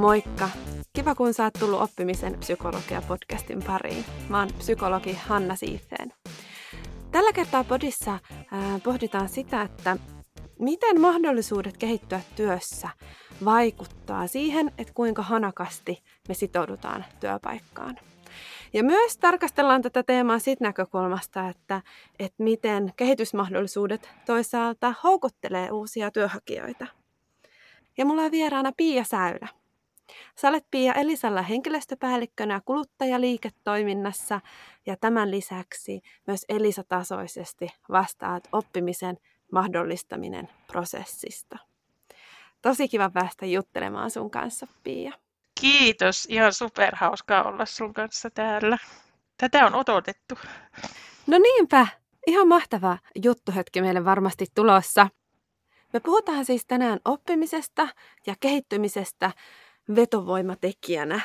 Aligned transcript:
Moikka! 0.00 0.48
Kiva 0.92 1.14
kun 1.14 1.34
sä 1.34 1.44
oot 1.44 1.54
tullut 1.58 1.80
oppimisen 1.80 2.38
psykologia-podcastin 2.38 3.64
pariin. 3.66 4.04
Mä 4.28 4.38
oon 4.38 4.48
psykologi 4.58 5.18
Hanna 5.26 5.56
Siifeen. 5.56 6.12
Tällä 7.10 7.32
kertaa 7.32 7.64
podissa 7.64 8.18
pohditaan 8.84 9.28
sitä, 9.28 9.62
että 9.62 9.96
miten 10.58 11.00
mahdollisuudet 11.00 11.76
kehittyä 11.76 12.20
työssä 12.36 12.88
vaikuttaa 13.44 14.26
siihen, 14.26 14.72
että 14.78 14.92
kuinka 14.94 15.22
hanakasti 15.22 16.02
me 16.28 16.34
sitoudutaan 16.34 17.04
työpaikkaan. 17.20 17.98
Ja 18.72 18.84
myös 18.84 19.16
tarkastellaan 19.16 19.82
tätä 19.82 20.02
teemaa 20.02 20.38
siitä 20.38 20.64
näkökulmasta, 20.64 21.48
että, 21.48 21.82
että 22.18 22.42
miten 22.42 22.92
kehitysmahdollisuudet 22.96 24.10
toisaalta 24.26 24.94
houkuttelee 25.04 25.70
uusia 25.70 26.10
työhakijoita. 26.10 26.86
Ja 27.98 28.04
mulla 28.04 28.22
on 28.22 28.30
vieraana 28.30 28.72
Pia 28.76 29.04
Säylä. 29.04 29.59
Sä 30.36 30.48
olet 30.48 30.66
Pia 30.70 30.92
Elisalla 30.92 31.42
henkilöstöpäällikkönä 31.42 32.60
kuluttajaliiketoiminnassa 32.64 34.40
ja 34.86 34.96
tämän 34.96 35.30
lisäksi 35.30 36.00
myös 36.26 36.44
Elisa-tasoisesti 36.48 37.68
vastaat 37.90 38.48
oppimisen 38.52 39.16
mahdollistaminen 39.52 40.48
prosessista. 40.66 41.58
Tosi 42.62 42.88
kiva 42.88 43.10
päästä 43.10 43.46
juttelemaan 43.46 44.10
sun 44.10 44.30
kanssa, 44.30 44.66
Pia. 44.82 45.12
Kiitos, 45.60 46.26
ihan 46.30 46.52
superhauskaa 46.52 47.42
olla 47.42 47.66
sun 47.66 47.94
kanssa 47.94 48.30
täällä. 48.30 48.78
Tätä 49.36 49.66
on 49.66 49.74
odotettu. 49.74 50.38
No 51.26 51.38
niinpä, 51.38 51.86
ihan 52.26 52.48
mahtava 52.48 52.98
juttuhetki 53.22 53.82
meille 53.82 54.04
varmasti 54.04 54.46
tulossa. 54.54 55.08
Me 55.92 56.00
puhutaan 56.00 56.44
siis 56.44 56.66
tänään 56.66 57.00
oppimisesta 57.04 57.88
ja 58.26 58.34
kehittymisestä 58.40 59.32
vetovoimatekijänä. 59.96 61.20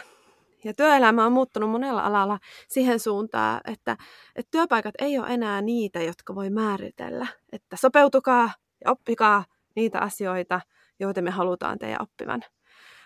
Ja 0.63 0.73
työelämä 0.73 1.25
on 1.25 1.31
muuttunut 1.31 1.69
monella 1.69 2.01
alalla 2.01 2.39
siihen 2.67 2.99
suuntaan, 2.99 3.61
että, 3.65 3.97
että 4.35 4.51
työpaikat 4.51 4.95
ei 4.99 5.19
ole 5.19 5.27
enää 5.27 5.61
niitä, 5.61 6.01
jotka 6.01 6.35
voi 6.35 6.49
määritellä. 6.49 7.27
Että 7.51 7.77
sopeutukaa 7.77 8.51
ja 8.85 8.91
oppikaa 8.91 9.45
niitä 9.75 9.99
asioita, 9.99 10.61
joita 10.99 11.21
me 11.21 11.31
halutaan 11.31 11.79
teidän 11.79 12.01
oppivan. 12.01 12.41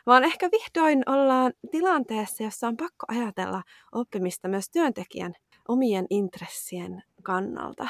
Vaan 0.05 0.23
ehkä 0.23 0.49
vihdoin 0.52 1.03
ollaan 1.09 1.53
tilanteessa, 1.71 2.43
jossa 2.43 2.67
on 2.67 2.77
pakko 2.77 3.05
ajatella 3.07 3.63
oppimista 3.91 4.47
myös 4.47 4.69
työntekijän 4.69 5.33
omien 5.67 6.05
intressien 6.09 7.03
kannalta. 7.23 7.87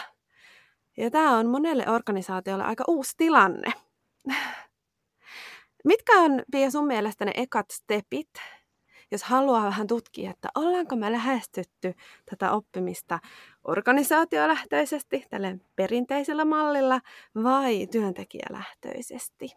Ja 0.97 1.11
tämä 1.11 1.37
on 1.37 1.47
monelle 1.47 1.89
organisaatiolle 1.89 2.63
aika 2.63 2.83
uusi 2.87 3.13
tilanne. 3.17 3.73
Mitkä 5.85 6.13
on, 6.13 6.44
Pia, 6.52 6.72
sun 6.72 6.88
mielestä 6.88 7.25
ne 7.25 7.31
ekat 7.35 7.66
stepit, 7.72 8.30
jos 9.11 9.23
haluaa 9.23 9.63
vähän 9.63 9.88
tutkia, 9.88 10.31
että 10.31 10.49
ollaanko 10.55 10.95
me 10.95 11.11
lähestytty 11.11 11.94
tätä 12.30 12.52
oppimista 12.52 13.19
organisaatiolähtöisesti, 13.63 15.25
tälle 15.30 15.58
perinteisellä 15.75 16.45
mallilla, 16.45 16.99
vai 17.44 17.88
työntekijälähtöisesti? 17.88 19.49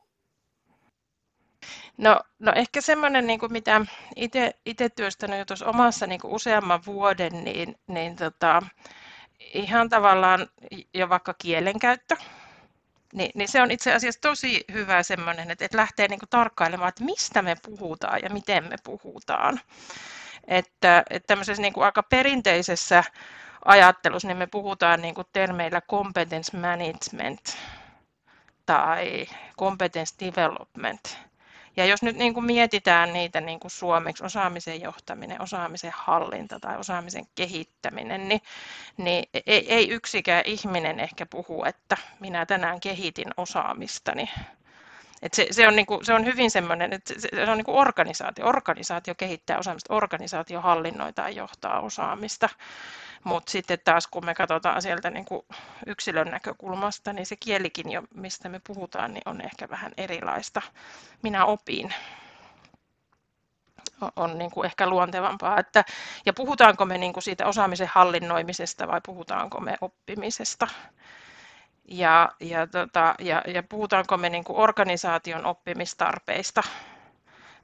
No, 1.96 2.20
no 2.38 2.52
ehkä 2.56 2.80
semmoinen, 2.80 3.26
niin 3.26 3.40
kuin 3.40 3.52
mitä 3.52 3.86
itse 4.66 4.88
työstänyt 4.88 5.38
jo 5.38 5.44
tuossa 5.44 5.66
omassa 5.66 6.06
niin 6.06 6.20
kuin 6.20 6.34
useamman 6.34 6.80
vuoden, 6.86 7.44
niin, 7.44 7.76
niin 7.86 8.16
tota, 8.16 8.62
ihan 9.54 9.88
tavallaan 9.88 10.48
jo 10.94 11.08
vaikka 11.08 11.34
kielenkäyttö, 11.34 12.16
niin, 13.12 13.30
niin 13.34 13.48
se 13.48 13.62
on 13.62 13.70
itse 13.70 13.94
asiassa 13.94 14.20
tosi 14.20 14.64
hyvä 14.72 15.02
semmoinen, 15.02 15.50
että, 15.50 15.64
että 15.64 15.76
lähtee 15.76 16.08
niin 16.08 16.18
kuin 16.18 16.28
tarkkailemaan, 16.28 16.88
että 16.88 17.04
mistä 17.04 17.42
me 17.42 17.56
puhutaan 17.62 18.20
ja 18.22 18.30
miten 18.30 18.64
me 18.64 18.76
puhutaan. 18.84 19.60
Että, 20.48 21.02
että 21.10 21.26
tämmöisessä 21.26 21.62
niin 21.62 21.72
kuin 21.72 21.84
aika 21.84 22.02
perinteisessä 22.02 23.04
ajattelussa 23.64 24.28
niin 24.28 24.36
me 24.36 24.46
puhutaan 24.46 25.02
niin 25.02 25.14
kuin 25.14 25.26
termeillä 25.32 25.80
competence 25.80 26.56
management 26.56 27.56
tai 28.66 29.26
competence 29.58 30.14
development. 30.26 31.18
Ja 31.76 31.84
jos 31.84 32.02
nyt 32.02 32.16
niin 32.16 32.34
kuin 32.34 32.46
mietitään 32.46 33.12
niitä 33.12 33.40
niin 33.40 33.60
kuin 33.60 33.70
suomeksi 33.70 34.24
osaamisen 34.24 34.80
johtaminen, 34.80 35.42
osaamisen 35.42 35.92
hallinta 35.94 36.60
tai 36.60 36.76
osaamisen 36.78 37.24
kehittäminen, 37.34 38.28
niin, 38.28 38.40
niin 38.96 39.24
ei, 39.46 39.72
ei 39.74 39.90
yksikään 39.90 40.42
ihminen 40.46 41.00
ehkä 41.00 41.26
puhu, 41.26 41.64
että 41.64 41.96
minä 42.20 42.46
tänään 42.46 42.80
kehitin 42.80 43.28
osaamistani. 43.36 44.30
Et 45.22 45.34
se, 45.34 45.46
se, 45.50 45.68
on 45.68 45.76
niinku, 45.76 46.00
se 46.02 46.14
on 46.14 46.24
hyvin 46.24 46.50
semmoinen, 46.50 46.92
että 46.92 47.14
se, 47.18 47.28
se 47.32 47.50
on 47.50 47.56
niinku 47.56 47.78
organisaatio. 47.78 48.46
Organisaatio 48.46 49.14
kehittää 49.14 49.58
osaamista, 49.58 49.94
organisaatio 49.94 50.60
hallinnoi 50.60 51.12
tai 51.12 51.36
johtaa 51.36 51.80
osaamista. 51.80 52.48
Mutta 53.24 53.52
sitten 53.52 53.78
taas 53.84 54.06
kun 54.06 54.24
me 54.24 54.34
katsotaan 54.34 54.82
sieltä 54.82 55.10
niin 55.10 55.24
kuin 55.24 55.42
yksilön 55.86 56.28
näkökulmasta, 56.30 57.12
niin 57.12 57.26
se 57.26 57.36
kielikin, 57.36 57.92
jo, 57.92 58.02
mistä 58.14 58.48
me 58.48 58.60
puhutaan, 58.66 59.14
niin 59.14 59.22
on 59.26 59.40
ehkä 59.40 59.68
vähän 59.68 59.92
erilaista. 59.96 60.62
Minä 61.22 61.44
opin 61.44 61.94
on 64.16 64.38
niin 64.38 64.50
kuin 64.50 64.66
ehkä 64.66 64.86
luontevampaa. 64.86 65.58
Että, 65.58 65.84
ja 66.26 66.32
puhutaanko 66.32 66.84
me 66.84 66.98
niin 66.98 67.12
kuin 67.12 67.22
siitä 67.22 67.46
osaamisen 67.46 67.90
hallinnoimisesta 67.92 68.88
vai 68.88 69.00
puhutaanko 69.06 69.60
me 69.60 69.76
oppimisesta? 69.80 70.68
Ja, 71.88 72.32
ja, 72.40 72.66
tota, 72.66 73.14
ja, 73.18 73.42
ja 73.46 73.62
puhutaanko 73.62 74.16
me 74.16 74.28
niin 74.28 74.44
kuin 74.44 74.58
organisaation 74.58 75.46
oppimistarpeista 75.46 76.62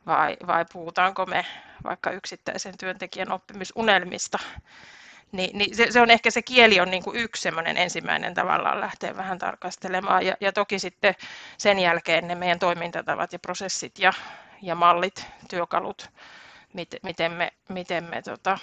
vai, 0.06 0.37
vai 0.47 0.65
puhutaanko 0.73 1.27
me 1.27 1.47
vaikka 1.84 2.11
yksittäisen 2.11 2.79
työntekijän 2.79 3.33
oppimisunelmista? 3.33 4.39
Niin, 5.33 5.59
niin 5.59 5.77
se, 5.77 5.91
se 5.91 6.01
on 6.01 6.11
ehkä 6.11 6.31
se 6.31 6.43
kieli 6.43 6.81
on 6.81 6.91
niin 6.91 7.03
kuin 7.03 7.17
yksi 7.17 7.49
ensimmäinen 7.77 8.34
tavallaan 8.34 8.81
lähteä 8.81 9.17
vähän 9.17 9.39
tarkastelemaan. 9.39 10.27
Ja, 10.27 10.37
ja 10.41 10.53
toki 10.53 10.79
sitten 10.79 11.15
sen 11.59 11.79
jälkeen 11.79 12.29
ne 12.29 12.35
meidän 12.35 12.59
toimintatavat 12.59 13.33
ja 13.33 13.39
prosessit 13.39 13.99
ja, 13.99 14.12
ja 14.62 14.75
mallit, 14.75 15.27
työkalut, 15.50 16.11
mit, 16.73 16.89
miten 17.03 17.33
me, 17.33 17.53
miten 17.69 18.05
me 18.05 18.23
tota, 18.23 18.59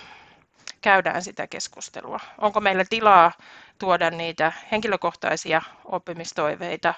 käydään 0.85 1.21
sitä 1.21 1.47
keskustelua. 1.47 2.19
Onko 2.37 2.61
meillä 2.61 2.85
tilaa 2.89 3.31
tuoda 3.79 4.09
niitä 4.09 4.53
henkilökohtaisia 4.71 5.61
oppimistoiveita 5.85 6.93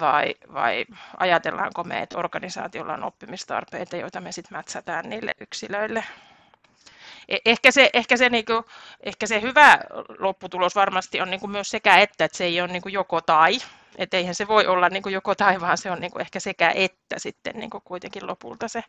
vai, 0.00 0.34
vai 0.54 0.86
ajatellaanko 1.16 1.84
me, 1.84 2.02
että 2.02 2.18
organisaatiolla 2.18 2.94
on 2.94 3.04
oppimistarpeita, 3.04 3.96
joita 3.96 4.20
me 4.20 4.32
sitten 4.32 4.58
mätsätään 4.58 5.10
niille 5.10 5.34
yksilöille. 5.40 6.04
E-, 7.28 7.36
ehkä 7.44 7.70
se, 7.70 7.90
ehkä 7.92 8.16
se, 8.16 8.28
niin 8.28 8.44
kuin, 8.44 8.64
ehkä 9.00 9.26
se 9.26 9.40
hyvä 9.42 9.78
lopputulos 10.18 10.74
varmasti 10.74 11.20
on 11.20 11.30
niin 11.30 11.40
kuin 11.40 11.50
myös 11.50 11.70
sekä 11.70 11.96
että, 11.96 12.24
että 12.24 12.38
se 12.38 12.44
ei 12.44 12.60
ole 12.60 12.72
niin 12.72 12.82
kuin 12.82 12.92
joko 12.92 13.20
tai. 13.20 13.58
Että 13.98 14.16
eihän 14.16 14.34
se 14.34 14.48
voi 14.48 14.66
olla 14.66 14.88
niin 14.88 15.02
kuin 15.02 15.12
joko 15.12 15.34
tai, 15.34 15.60
vaan 15.60 15.78
se 15.78 15.90
on 15.90 16.00
niin 16.00 16.12
kuin 16.12 16.20
ehkä 16.20 16.40
sekä 16.40 16.72
että 16.74 17.18
sitten 17.18 17.58
niin 17.58 17.70
kuin 17.70 17.82
kuitenkin 17.84 18.26
lopulta 18.26 18.68
se, 18.68 18.84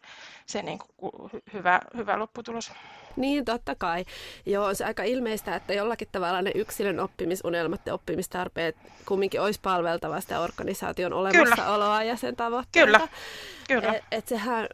se 0.46 0.62
niin 0.62 0.80
kuin 0.80 1.32
hyvä, 1.54 1.80
hyvä 1.98 2.20
lopputulos. 2.20 2.72
Niin, 3.16 3.46
totta 3.46 3.76
kai. 3.76 4.06
Joo, 4.46 4.74
se 4.74 4.86
aika 4.86 5.04
ilmeistä, 5.04 5.56
että 5.56 5.74
jollakin 5.74 6.08
tavalla 6.12 6.42
ne 6.42 6.52
yksilön 6.56 7.00
oppimisunelmat 7.00 7.82
ja 7.86 7.94
oppimistarpeet 7.94 8.76
kumminkin 9.06 9.42
olisi 9.42 9.60
palveltava 9.64 10.22
sitä 10.22 10.40
organisaation 10.40 11.14
olemassaoloa 11.14 12.00
Kyllä. 12.00 12.12
ja 12.12 12.16
sen 12.16 12.36
tavoitteita. 12.36 13.00
Kyllä, 13.00 13.08
Kyllä. 13.68 13.94
Et, 13.94 14.04
et 14.12 14.28
sehän, 14.28 14.68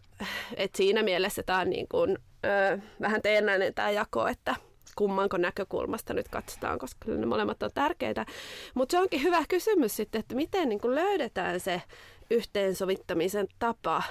et 0.57 0.75
siinä 0.75 1.03
mielessä 1.03 1.43
tämä 1.43 1.59
on 1.59 1.69
niin 1.69 1.87
kuin 1.87 2.17
öö, 2.45 2.77
vähän 3.01 3.21
teennäinen 3.21 3.73
tämä 3.73 3.89
jako, 3.89 4.27
että 4.27 4.55
kummanko 4.95 5.37
näkökulmasta 5.37 6.13
nyt 6.13 6.27
katsotaan, 6.27 6.79
koska 6.79 7.11
ne 7.11 7.25
molemmat 7.25 7.63
on 7.63 7.71
tärkeitä. 7.73 8.25
Mutta 8.73 8.91
se 8.91 8.99
onkin 8.99 9.23
hyvä 9.23 9.43
kysymys 9.49 9.95
sitten, 9.95 10.19
että 10.19 10.35
miten 10.35 10.69
niin 10.69 10.79
löydetään 10.83 11.59
se 11.59 11.81
yhteensovittamisen 12.29 13.47
tapa, 13.59 14.03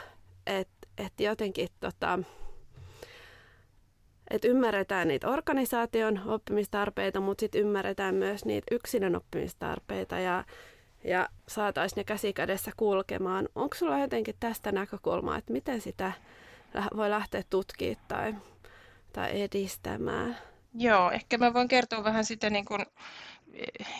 että 0.46 0.88
et 0.98 1.20
jotenkin 1.20 1.68
tota, 1.80 2.18
että 4.30 4.48
ymmärretään 4.48 5.08
niitä 5.08 5.28
organisaation 5.28 6.20
oppimistarpeita, 6.26 7.20
mutta 7.20 7.40
sitten 7.40 7.60
ymmärretään 7.60 8.14
myös 8.14 8.44
niitä 8.44 8.74
yksilön 8.74 9.16
oppimistarpeita 9.16 10.18
ja, 10.18 10.44
ja 11.04 11.28
saataisiin 11.48 11.96
ne 11.96 12.04
käsi 12.04 12.32
kädessä 12.32 12.70
kulkemaan. 12.76 13.48
Onko 13.54 13.74
sulla 13.74 13.98
jotenkin 13.98 14.34
tästä 14.40 14.72
näkökulmaa, 14.72 15.38
että 15.38 15.52
miten 15.52 15.80
sitä 15.80 16.12
voi 16.96 17.10
lähteä 17.10 17.42
tutkimaan 17.50 18.04
tai, 18.08 18.34
tai 19.12 19.42
edistämään? 19.42 20.36
Joo, 20.74 21.10
ehkä 21.10 21.38
mä 21.38 21.54
voin 21.54 21.68
kertoa 21.68 22.04
vähän 22.04 22.24
sitä 22.24 22.50
niin 22.50 22.64
kuin 22.64 22.86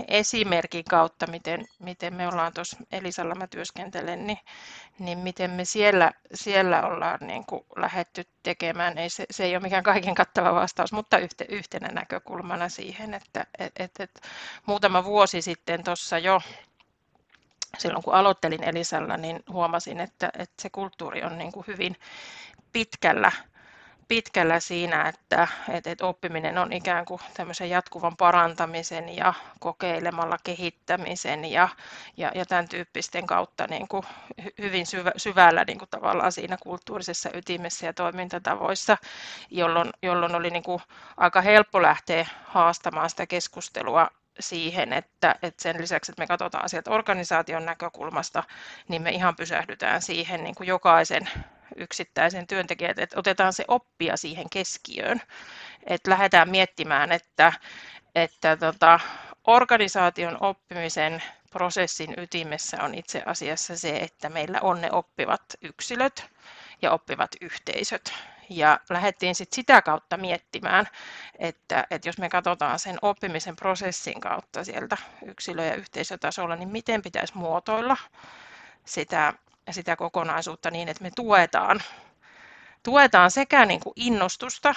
esimerkin 0.08 0.84
kautta, 0.84 1.26
miten, 1.26 1.66
miten 1.78 2.14
me 2.14 2.28
ollaan 2.28 2.52
tuossa 2.52 2.76
Elisalla 2.92 3.34
mä 3.34 3.46
työskentelen, 3.46 4.26
niin, 4.26 4.38
niin 4.98 5.18
miten 5.18 5.50
me 5.50 5.64
siellä, 5.64 6.12
siellä 6.34 6.82
ollaan 6.82 7.18
niin 7.20 7.46
kuin 7.46 7.64
lähetty 7.76 8.24
tekemään. 8.42 8.98
Ei, 8.98 9.10
se, 9.10 9.26
se 9.30 9.44
ei 9.44 9.56
ole 9.56 9.62
mikään 9.62 9.82
kaiken 9.82 10.14
kattava 10.14 10.54
vastaus, 10.54 10.92
mutta 10.92 11.18
yhte, 11.18 11.46
yhtenä 11.48 11.88
näkökulmana 11.88 12.68
siihen, 12.68 13.14
että 13.14 13.46
et, 13.58 13.72
et, 13.76 14.00
et, 14.00 14.20
muutama 14.66 15.04
vuosi 15.04 15.42
sitten 15.42 15.84
tuossa 15.84 16.18
jo 16.18 16.40
silloin 17.78 18.04
kun 18.04 18.14
aloittelin 18.14 18.64
Elisalla, 18.64 19.16
niin 19.16 19.42
huomasin, 19.50 20.00
että, 20.00 20.30
että 20.38 20.62
se 20.62 20.70
kulttuuri 20.70 21.24
on 21.24 21.38
niin 21.38 21.52
kuin 21.52 21.66
hyvin 21.66 21.96
pitkällä 22.72 23.32
pitkällä 24.08 24.60
siinä, 24.60 25.08
että, 25.08 25.48
että, 25.68 25.90
että 25.90 26.06
oppiminen 26.06 26.58
on 26.58 26.72
ikään 26.72 27.04
kuin 27.04 27.20
tämmöisen 27.34 27.70
jatkuvan 27.70 28.16
parantamisen 28.16 29.16
ja 29.16 29.34
kokeilemalla 29.60 30.36
kehittämisen 30.44 31.44
ja, 31.44 31.68
ja, 32.16 32.32
ja 32.34 32.46
tämän 32.46 32.68
tyyppisten 32.68 33.26
kautta 33.26 33.66
niin 33.66 33.88
kuin 33.88 34.02
hyvin 34.58 34.86
syvä, 34.86 35.12
syvällä 35.16 35.64
niin 35.64 35.78
kuin 35.78 35.90
tavallaan 35.90 36.32
siinä 36.32 36.56
kulttuurisessa 36.62 37.30
ytimessä 37.34 37.86
ja 37.86 37.92
toimintatavoissa, 37.92 38.96
jolloin, 39.50 39.90
jolloin 40.02 40.34
oli 40.34 40.50
niin 40.50 40.62
kuin 40.62 40.82
aika 41.16 41.40
helppo 41.40 41.82
lähteä 41.82 42.26
haastamaan 42.44 43.10
sitä 43.10 43.26
keskustelua 43.26 44.10
siihen, 44.40 44.92
että, 44.92 45.34
että 45.42 45.62
sen 45.62 45.80
lisäksi, 45.80 46.12
että 46.12 46.22
me 46.22 46.26
katsotaan 46.26 46.64
asiat 46.64 46.88
organisaation 46.88 47.64
näkökulmasta, 47.64 48.42
niin 48.88 49.02
me 49.02 49.10
ihan 49.10 49.36
pysähdytään 49.36 50.02
siihen 50.02 50.44
niin 50.44 50.54
kuin 50.54 50.66
jokaisen 50.66 51.28
yksittäisen 51.76 52.46
työntekijän, 52.46 52.94
että 52.98 53.18
otetaan 53.18 53.52
se 53.52 53.64
oppia 53.68 54.16
siihen 54.16 54.50
keskiöön, 54.50 55.22
että 55.86 56.10
lähdetään 56.10 56.50
miettimään, 56.50 57.12
että, 57.12 57.52
että 58.14 58.56
tota, 58.56 59.00
organisaation 59.46 60.36
oppimisen 60.40 61.22
prosessin 61.50 62.14
ytimessä 62.16 62.76
on 62.82 62.94
itse 62.94 63.22
asiassa 63.26 63.76
se, 63.76 63.96
että 63.96 64.28
meillä 64.28 64.58
on 64.60 64.80
ne 64.80 64.92
oppivat 64.92 65.42
yksilöt 65.62 66.26
ja 66.82 66.92
oppivat 66.92 67.30
yhteisöt. 67.40 68.14
Ja 68.50 68.80
lähdettiin 68.90 69.34
sit 69.34 69.52
sitä 69.52 69.82
kautta 69.82 70.16
miettimään, 70.16 70.88
että, 71.38 71.86
että 71.90 72.08
jos 72.08 72.18
me 72.18 72.28
katsotaan 72.28 72.78
sen 72.78 72.98
oppimisen 73.02 73.56
prosessin 73.56 74.20
kautta 74.20 74.64
sieltä 74.64 74.96
yksilö- 75.26 75.64
ja 75.64 75.74
yhteisötasolla, 75.74 76.56
niin 76.56 76.68
miten 76.68 77.02
pitäisi 77.02 77.36
muotoilla 77.36 77.96
sitä 78.84 79.34
sitä 79.70 79.96
kokonaisuutta 79.96 80.70
niin, 80.70 80.88
että 80.88 81.02
me 81.02 81.10
tuetaan, 81.16 81.80
tuetaan 82.82 83.30
sekä 83.30 83.64
niin 83.64 83.80
kuin 83.80 83.92
innostusta, 83.96 84.74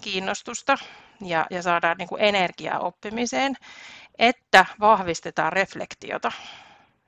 kiinnostusta 0.00 0.78
ja, 1.20 1.46
ja 1.50 1.62
saadaan 1.62 1.96
niin 1.98 2.08
kuin 2.08 2.22
energiaa 2.22 2.78
oppimiseen, 2.78 3.56
että 4.18 4.66
vahvistetaan 4.80 5.52
reflektiota 5.52 6.32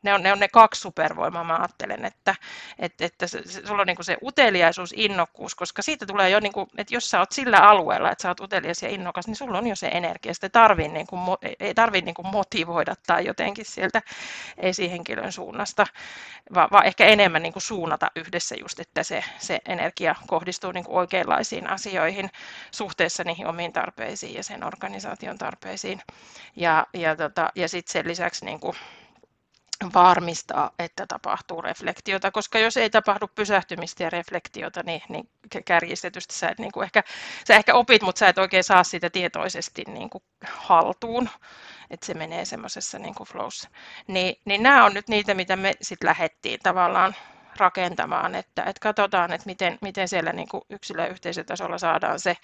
ne 0.02 0.14
on, 0.14 0.22
ne 0.22 0.32
on 0.32 0.38
ne 0.38 0.48
kaksi 0.48 0.80
supervoimaa, 0.80 1.44
mä 1.44 1.56
ajattelen, 1.56 2.04
että, 2.04 2.34
että, 2.78 3.04
että 3.04 3.26
se, 3.26 3.42
sulla 3.66 3.80
on 3.80 3.86
niin 3.86 3.96
se 4.00 4.16
uteliaisuus, 4.22 4.94
innokkuus, 4.96 5.54
koska 5.54 5.82
siitä 5.82 6.06
tulee 6.06 6.30
jo, 6.30 6.40
niin 6.40 6.52
kuin, 6.52 6.66
että 6.78 6.94
jos 6.94 7.10
sä 7.10 7.18
oot 7.18 7.32
sillä 7.32 7.58
alueella, 7.58 8.10
että 8.10 8.22
sä 8.22 8.28
oot 8.28 8.40
utelias 8.40 8.82
ja 8.82 8.88
innokas, 8.88 9.26
niin 9.26 9.36
sulla 9.36 9.58
on 9.58 9.66
jo 9.66 9.76
se 9.76 9.88
energia, 9.88 10.34
sitä 10.34 10.48
tarvii 10.48 10.88
niin 10.88 11.06
kuin, 11.06 11.20
ei 11.60 11.74
tarvitse 11.74 12.04
niin 12.04 12.14
kuin 12.14 12.26
motivoida 12.26 12.94
tai 13.06 13.26
jotenkin 13.26 13.64
sieltä 13.64 14.02
esihenkilön 14.56 15.32
suunnasta, 15.32 15.86
vaan, 16.54 16.68
vaan 16.72 16.86
ehkä 16.86 17.04
enemmän 17.06 17.42
niin 17.42 17.52
kuin 17.52 17.62
suunnata 17.62 18.10
yhdessä 18.16 18.54
just, 18.60 18.80
että 18.80 19.02
se, 19.02 19.24
se 19.38 19.60
energia 19.68 20.14
kohdistuu 20.26 20.72
niin 20.72 20.84
kuin 20.84 20.96
oikeanlaisiin 20.96 21.70
asioihin 21.70 22.30
suhteessa 22.70 23.24
niihin 23.24 23.46
omiin 23.46 23.72
tarpeisiin 23.72 24.34
ja 24.34 24.42
sen 24.42 24.64
organisaation 24.64 25.38
tarpeisiin. 25.38 26.00
Ja, 26.56 26.86
ja, 26.94 27.16
tota, 27.16 27.50
ja 27.54 27.68
sitten 27.68 27.92
sen 27.92 28.08
lisäksi 28.08 28.44
niin 28.44 28.60
kuin, 28.60 28.76
varmistaa, 29.94 30.70
että 30.78 31.06
tapahtuu 31.06 31.62
reflektiota, 31.62 32.30
koska 32.30 32.58
jos 32.58 32.76
ei 32.76 32.90
tapahdu 32.90 33.28
pysähtymistä 33.34 34.02
ja 34.02 34.10
reflektiota, 34.10 34.82
niin, 34.84 35.02
niin 35.08 35.28
kärjistetysti 35.64 36.34
sä, 36.34 36.48
et, 36.48 36.58
niin 36.58 36.72
kuin 36.72 36.84
ehkä, 36.84 37.02
sä 37.48 37.54
ehkä 37.54 37.74
opit, 37.74 38.02
mutta 38.02 38.18
sä 38.18 38.28
et 38.28 38.38
oikein 38.38 38.64
saa 38.64 38.84
sitä 38.84 39.10
tietoisesti 39.10 39.84
niin 39.86 40.10
kuin 40.10 40.24
haltuun, 40.46 41.28
että 41.90 42.06
se 42.06 42.14
menee 42.14 42.44
semmoisessa 42.44 42.98
niin 42.98 43.14
kuin 43.14 43.28
flowssa. 43.28 43.68
Niin, 44.06 44.40
niin 44.44 44.62
nämä 44.62 44.84
on 44.84 44.94
nyt 44.94 45.08
niitä, 45.08 45.34
mitä 45.34 45.56
me 45.56 45.72
sitten 45.80 46.08
lähdettiin 46.08 46.60
tavallaan 46.62 47.14
rakentamaan, 47.56 48.34
että, 48.34 48.62
että 48.62 48.80
katsotaan, 48.80 49.32
että 49.32 49.46
miten, 49.46 49.78
miten 49.80 50.08
siellä 50.08 50.32
niin 50.32 50.48
kuin 50.48 50.62
yksilö- 50.70 51.02
ja 51.02 51.08
yhteisötasolla 51.08 51.78
saadaan 51.78 52.20
se, 52.20 52.36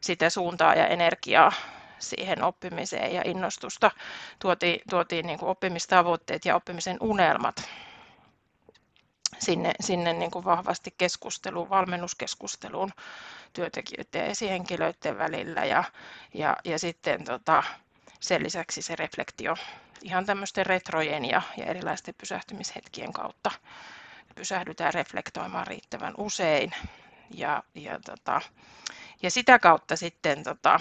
sitä 0.00 0.30
suuntaa 0.30 0.74
ja 0.74 0.86
energiaa 0.86 1.52
siihen 1.98 2.44
oppimiseen 2.44 3.14
ja 3.14 3.22
innostusta. 3.24 3.90
Tuotiin, 4.38 4.80
tuotiin 4.90 5.26
niin 5.26 5.38
kuin 5.38 5.48
oppimistavoitteet 5.48 6.44
ja 6.44 6.56
oppimisen 6.56 6.96
unelmat 7.00 7.68
sinne, 9.38 9.72
sinne 9.80 10.12
niin 10.12 10.30
kuin 10.30 10.44
vahvasti 10.44 10.94
keskusteluun, 10.98 11.70
valmennuskeskusteluun 11.70 12.92
työntekijöiden 13.52 14.20
ja 14.20 14.24
esihenkilöiden 14.24 15.18
välillä. 15.18 15.64
Ja, 15.64 15.84
ja, 16.34 16.56
ja 16.64 16.78
sitten 16.78 17.24
tota, 17.24 17.62
sen 18.20 18.42
lisäksi 18.42 18.82
se 18.82 18.96
reflektio 18.96 19.56
ihan 20.02 20.26
tämmöisten 20.26 20.66
retrojen 20.66 21.24
ja, 21.24 21.42
ja 21.56 21.64
erilaisten 21.64 22.14
pysähtymishetkien 22.18 23.12
kautta. 23.12 23.50
Pysähdytään 24.34 24.94
reflektoimaan 24.94 25.66
riittävän 25.66 26.14
usein. 26.18 26.72
Ja, 27.30 27.62
ja, 27.74 28.00
tota, 28.04 28.40
ja 29.22 29.30
sitä 29.30 29.58
kautta 29.58 29.96
sitten 29.96 30.42
tota, 30.42 30.80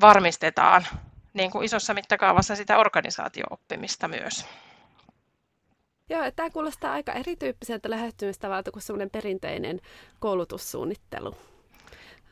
varmistetaan 0.00 0.86
niin 1.32 1.50
kuin 1.50 1.64
isossa 1.64 1.94
mittakaavassa 1.94 2.56
sitä 2.56 2.78
organisaatio-oppimista 2.78 4.08
myös. 4.08 4.46
Joo, 6.10 6.30
tämä 6.30 6.50
kuulostaa 6.50 6.92
aika 6.92 7.12
erityyppiseltä 7.12 7.90
lähestymistavalta 7.90 8.70
kuin 8.70 8.82
semmoinen 8.82 9.10
perinteinen 9.10 9.80
koulutussuunnittelu. 10.18 11.36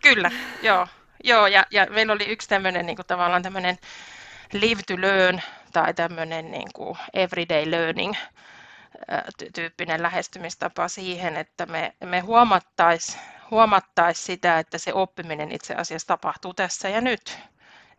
Kyllä, 0.03 0.31
joo. 0.63 0.87
joo 1.25 1.47
ja, 1.47 1.67
ja 1.71 1.87
meillä 1.91 2.13
oli 2.13 2.25
yksi 2.25 2.49
tämmöinen 2.49 2.87
niin 2.87 2.97
kuin 2.97 3.07
tavallaan 3.07 3.43
tämmöinen 3.43 3.79
live 4.53 4.83
to 4.87 5.01
learn 5.01 5.41
tai 5.73 5.95
tämmöinen 5.95 6.51
niin 6.51 6.69
kuin 6.75 6.99
everyday 7.15 7.71
learning 7.71 8.15
tyyppinen 9.55 10.03
lähestymistapa 10.03 10.89
siihen, 10.89 11.37
että 11.37 11.67
me, 11.67 11.95
me 12.05 12.21
huomattaisiin 12.21 13.21
huomattais 13.51 14.27
sitä, 14.27 14.59
että 14.59 14.79
se 14.79 14.93
oppiminen 14.93 15.53
itse 15.53 15.75
asiassa 15.75 16.09
tapahtuu 16.09 16.55
tässä 16.55 16.89
ja 16.89 17.01
nyt 17.01 17.39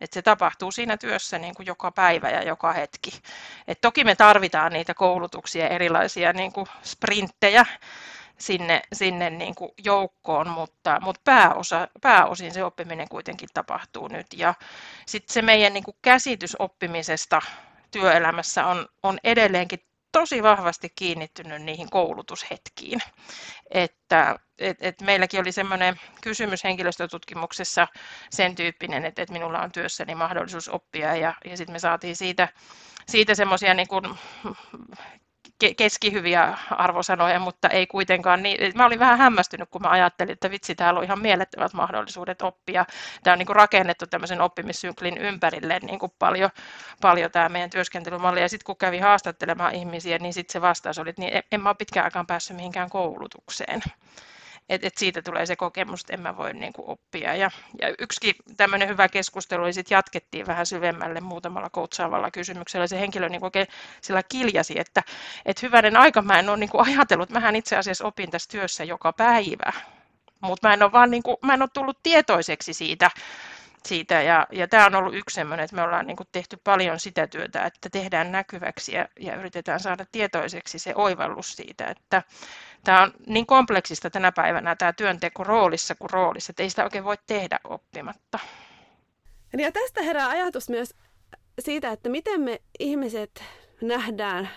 että 0.02 0.14
se 0.14 0.22
tapahtuu 0.22 0.72
siinä 0.72 0.98
työssä 0.98 1.40
niin 1.40 1.56
kuin 1.56 1.66
joka 1.66 1.92
päivä 1.92 2.30
ja 2.30 2.44
joka 2.44 2.74
hetki. 2.74 3.12
Et 3.68 3.82
toki 3.82 4.04
me 4.04 4.16
tarvitaan 4.16 4.74
niitä 4.74 4.94
koulutuksia, 4.94 5.68
erilaisia 5.68 6.34
niin 6.34 6.54
kuin 6.54 6.68
sprinttejä 6.84 7.66
sinne, 8.38 8.82
sinne 8.94 9.30
niin 9.30 9.56
kuin 9.56 9.72
joukkoon, 9.84 10.50
mutta, 10.50 11.00
mutta 11.02 11.22
pääosa, 11.24 11.88
pääosin 12.02 12.54
se 12.54 12.64
oppiminen 12.64 13.10
kuitenkin 13.10 13.50
tapahtuu 13.54 14.08
nyt. 14.08 14.28
Ja 14.34 14.54
sitten 15.06 15.34
se 15.34 15.42
meidän 15.42 15.74
niin 15.74 15.84
kuin 15.84 15.98
käsitys 16.02 16.56
oppimisesta 16.60 17.42
työelämässä 17.92 18.66
on, 18.66 18.88
on 19.04 19.20
edelleenkin 19.24 19.87
tosi 20.12 20.44
vahvasti 20.44 20.90
kiinnittynyt 20.96 21.62
niihin 21.62 21.90
koulutushetkiin. 21.90 23.00
Että 23.72 24.36
et, 24.58 24.78
et 24.82 25.02
meilläkin 25.02 25.40
oli 25.40 25.52
semmoinen 25.52 25.96
kysymys 26.22 26.64
henkilöstötutkimuksessa 26.64 27.88
sen 28.30 28.56
tyyppinen, 28.56 29.06
että, 29.06 29.22
että 29.22 29.34
minulla 29.34 29.60
on 29.60 29.72
työssäni 29.72 30.16
mahdollisuus 30.16 30.70
oppia 30.70 31.16
ja, 31.16 31.34
ja 31.46 31.58
sitten 31.58 31.74
me 31.74 31.80
saatiin 31.80 32.16
siitä, 32.16 32.48
siitä 33.08 33.36
semmoisia 33.36 33.74
niin 33.74 33.88
keskihyviä 35.78 36.58
arvosanoja, 36.72 37.40
mutta 37.40 37.70
ei 37.70 37.88
kuitenkaan 37.88 38.44
niin. 38.44 38.72
Mä 38.76 38.86
olin 38.86 39.00
vähän 39.00 39.18
hämmästynyt, 39.18 39.70
kun 39.70 39.82
mä 39.82 39.90
ajattelin, 39.90 40.34
että 40.34 40.52
vitsi, 40.52 40.76
täällä 40.76 40.98
on 40.98 41.04
ihan 41.04 41.22
mielettömät 41.22 41.74
mahdollisuudet 41.74 42.42
oppia. 42.42 42.86
Tämä 43.24 43.34
on 43.34 43.40
niin 43.40 43.48
kuin 43.48 43.56
rakennettu 43.56 44.08
tämmöisen 44.08 44.42
oppimissyklin 44.42 45.18
ympärille 45.18 45.80
niin 45.80 46.00
kuin 46.00 46.12
paljon, 46.20 46.50
paljon 47.02 47.32
tämä 47.32 47.50
meidän 47.50 47.70
työskentelymalli. 47.70 48.42
Ja 48.42 48.50
sitten 48.50 48.66
kun 48.66 48.78
kävi 48.78 49.00
haastattelemaan 49.00 49.76
ihmisiä, 49.76 50.18
niin 50.18 50.34
sitten 50.34 50.54
se 50.54 50.62
vastaus 50.62 51.00
oli, 51.00 51.10
että 51.10 51.22
niin 51.22 51.44
en 51.52 51.62
mä 51.62 51.70
ole 51.70 51.76
pitkään 51.76 52.04
aikaan 52.04 52.28
päässyt 52.28 52.58
mihinkään 52.58 52.90
koulutukseen 52.90 53.82
että 54.70 54.88
et 54.88 54.98
siitä 54.98 55.22
tulee 55.22 55.46
se 55.46 55.56
kokemus, 55.56 56.02
että 56.02 56.14
en 56.14 56.20
mä 56.20 56.38
voi 56.38 56.54
niin 56.54 56.74
kuin 56.74 56.90
oppia. 56.90 57.36
Ja, 57.36 57.52
ja 57.82 57.96
yksikin 58.00 58.36
tämmöinen 58.58 58.90
hyvä 58.90 59.10
keskustelu, 59.10 59.64
oli 59.64 59.74
sitten 59.74 59.96
jatkettiin 59.96 60.48
vähän 60.48 60.66
syvemmälle 60.66 61.22
muutamalla 61.22 61.70
koutsaavalla 61.70 62.32
kysymyksellä. 62.32 62.88
Se 62.88 63.00
henkilö 63.00 63.30
niin 63.30 63.44
oikein 63.44 63.68
sillä 64.02 64.24
kiljasi, 64.24 64.80
että, 64.80 65.04
että 65.46 65.66
hyvänen 65.66 65.98
aika 65.98 66.22
mä 66.22 66.40
en 66.40 66.50
ole 66.50 66.58
niin 66.58 66.70
kuin 66.70 66.88
ajatellut, 66.88 67.30
mähän 67.30 67.56
itse 67.56 67.78
asiassa 67.78 68.06
opin 68.06 68.32
tässä 68.32 68.50
työssä 68.52 68.84
joka 68.84 69.14
päivä. 69.14 69.72
Mutta 70.42 70.68
mä 70.68 70.74
en 70.74 71.12
niin 71.12 71.24
kuin, 71.24 71.38
mä 71.42 71.54
en 71.54 71.62
ole 71.62 71.70
tullut 71.74 72.00
tietoiseksi 72.04 72.74
siitä, 72.74 73.12
siitä. 73.86 74.22
Ja, 74.22 74.48
ja 74.52 74.68
tämä 74.68 74.86
on 74.86 74.96
ollut 74.96 75.16
yksi 75.16 75.34
sellainen, 75.34 75.64
että 75.64 75.76
me 75.76 75.82
ollaan 75.82 76.08
niin 76.08 76.18
kuin 76.18 76.28
tehty 76.32 76.58
paljon 76.64 77.00
sitä 77.00 77.28
työtä, 77.28 77.66
että 77.66 77.90
tehdään 77.90 78.32
näkyväksi 78.32 78.96
ja, 78.96 79.08
ja 79.20 79.36
yritetään 79.36 79.80
saada 79.80 80.06
tietoiseksi 80.12 80.80
se 80.80 80.96
oivallus 80.96 81.54
siitä, 81.56 81.86
että 81.86 82.24
tämä 82.84 83.02
on 83.02 83.14
niin 83.28 83.46
kompleksista 83.46 84.10
tänä 84.10 84.32
päivänä 84.32 84.76
tämä 84.76 84.94
työnteko 84.94 85.44
roolissa 85.44 85.96
kuin 85.96 86.10
roolissa, 86.10 86.52
että 86.52 86.64
ei 86.64 86.70
sitä 86.70 86.84
oikein 86.84 87.04
voi 87.04 87.18
tehdä 87.28 87.60
oppimatta. 87.64 88.40
Ja 89.58 89.72
tästä 89.72 90.02
herää 90.04 90.30
ajatus 90.30 90.70
myös 90.70 90.94
siitä, 91.60 91.92
että 91.92 92.10
miten 92.10 92.42
me 92.42 92.62
ihmiset 92.80 93.44
nähdään 93.82 94.50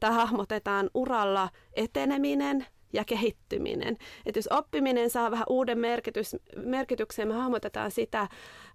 tai 0.00 0.10
hahmotetaan 0.10 0.90
uralla 0.94 1.50
eteneminen 1.72 2.66
ja 2.92 3.04
kehittyminen. 3.04 3.96
Että 4.26 4.38
jos 4.38 4.48
oppiminen 4.50 5.10
saa 5.10 5.30
vähän 5.30 5.46
uuden 5.48 5.78
merkitys, 5.78 6.36
merkityksen, 6.56 7.28
me 7.28 7.34
hahmotetaan 7.34 7.90
sitä 7.90 8.28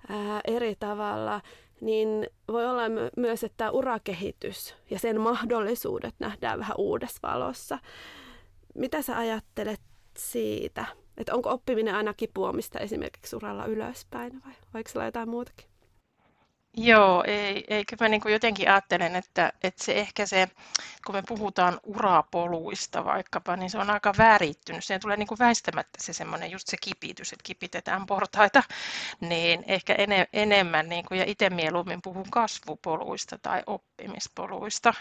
ää, 0.10 0.42
eri 0.48 0.76
tavalla, 0.80 1.42
niin 1.82 2.28
voi 2.48 2.66
olla 2.66 2.84
myös, 3.18 3.44
että 3.44 3.72
urakehitys 3.72 4.76
ja 4.90 5.00
sen 5.00 5.22
mahdollisuudet 5.22 6.16
nähdään 6.20 6.60
vähän 6.60 6.76
uudessa 6.78 7.20
valossa. 7.24 7.80
Mitä 8.76 9.02
sä 9.02 9.18
ajattelet 9.18 9.82
siitä? 10.18 10.86
Että 11.18 11.36
onko 11.36 11.50
oppiminen 11.50 11.96
aina 11.96 12.14
kipuamista 12.14 12.80
esimerkiksi 12.80 13.36
uralla 13.36 13.66
ylöspäin 13.66 14.42
vai 14.46 14.54
voiko 14.74 14.90
olla 14.96 15.06
jotain 15.06 15.30
muutakin? 15.30 15.73
Joo, 16.78 17.24
ei, 17.28 17.64
ei 17.68 17.86
kyllä 17.86 18.04
mä 18.06 18.10
niin 18.10 18.22
kuin 18.22 18.34
jotenkin 18.34 18.70
ajattelen, 18.70 19.16
että, 19.16 19.54
että 19.64 19.84
se 19.84 19.94
ehkä 19.94 20.26
se, 20.26 20.48
kun 21.06 21.16
me 21.16 21.24
puhutaan 21.28 21.80
urapoluista 21.84 23.06
vaikkapa, 23.06 23.56
niin 23.56 23.70
se 23.70 23.78
on 23.78 23.90
aika 23.90 24.14
värittynyt. 24.18 24.84
Siihen 24.84 25.02
tulee 25.02 25.18
niin 25.18 25.28
kuin 25.28 25.40
väistämättä 25.40 26.00
se 26.02 26.14
semmoinen 26.14 26.52
just 26.52 26.68
se 26.68 26.78
kipitys, 26.82 27.34
että 27.34 27.44
kipitetään 27.44 28.06
portaita, 28.06 28.64
niin 29.20 29.64
ehkä 29.68 29.96
ene, 29.96 30.28
enemmän, 30.34 30.90
niin 30.90 31.06
kuin, 31.06 31.20
ja 31.20 31.26
itse 31.28 31.50
mieluummin 31.50 32.02
puhun 32.02 32.30
kasvupoluista 32.32 33.38
tai 33.38 33.64
oppimispoluista, 33.68 34.94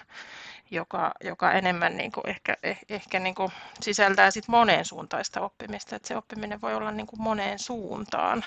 joka, 0.73 1.13
joka 1.25 1.53
enemmän 1.53 1.97
niin 1.97 2.13
kuin 2.13 2.29
ehkä, 2.29 2.57
eh, 2.63 2.79
ehkä 2.89 3.19
niin 3.19 3.35
kuin 3.35 3.53
sisältää 3.81 4.31
sit 4.31 4.49
moneen 4.49 4.85
suuntaista 4.85 5.41
oppimista, 5.41 5.97
että 5.97 6.09
se 6.09 6.17
oppiminen 6.17 6.61
voi 6.61 6.75
olla 6.75 6.91
niin 6.91 7.07
kuin 7.07 7.23
moneen 7.23 7.59
suuntaan 7.59 8.45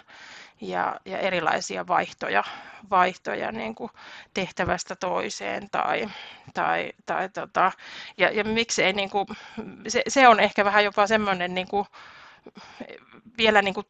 ja, 0.62 1.00
ja 1.06 1.18
erilaisia 1.18 1.88
vaihtoja, 1.88 2.44
vaihtoja 2.90 3.52
niin 3.52 3.76
kuin 3.76 3.92
tehtävästä 4.34 4.96
toiseen 4.96 5.70
tai, 5.72 6.08
tai, 6.54 6.92
tai 7.06 7.30
tota, 7.30 7.72
ja, 8.18 8.32
ja 8.32 8.44
miksi 8.44 8.84
ei 8.84 8.94
niin 8.94 9.10
kuin, 9.10 9.28
se, 9.88 10.02
se, 10.08 10.28
on 10.28 10.40
ehkä 10.40 10.66
vähän 10.66 10.84
jopa 10.84 11.08
semmoinen 11.08 11.56
niin 11.56 11.68
kuin, 11.68 11.86
vielä 13.38 13.62
niin 13.62 13.74
kuin 13.74 13.88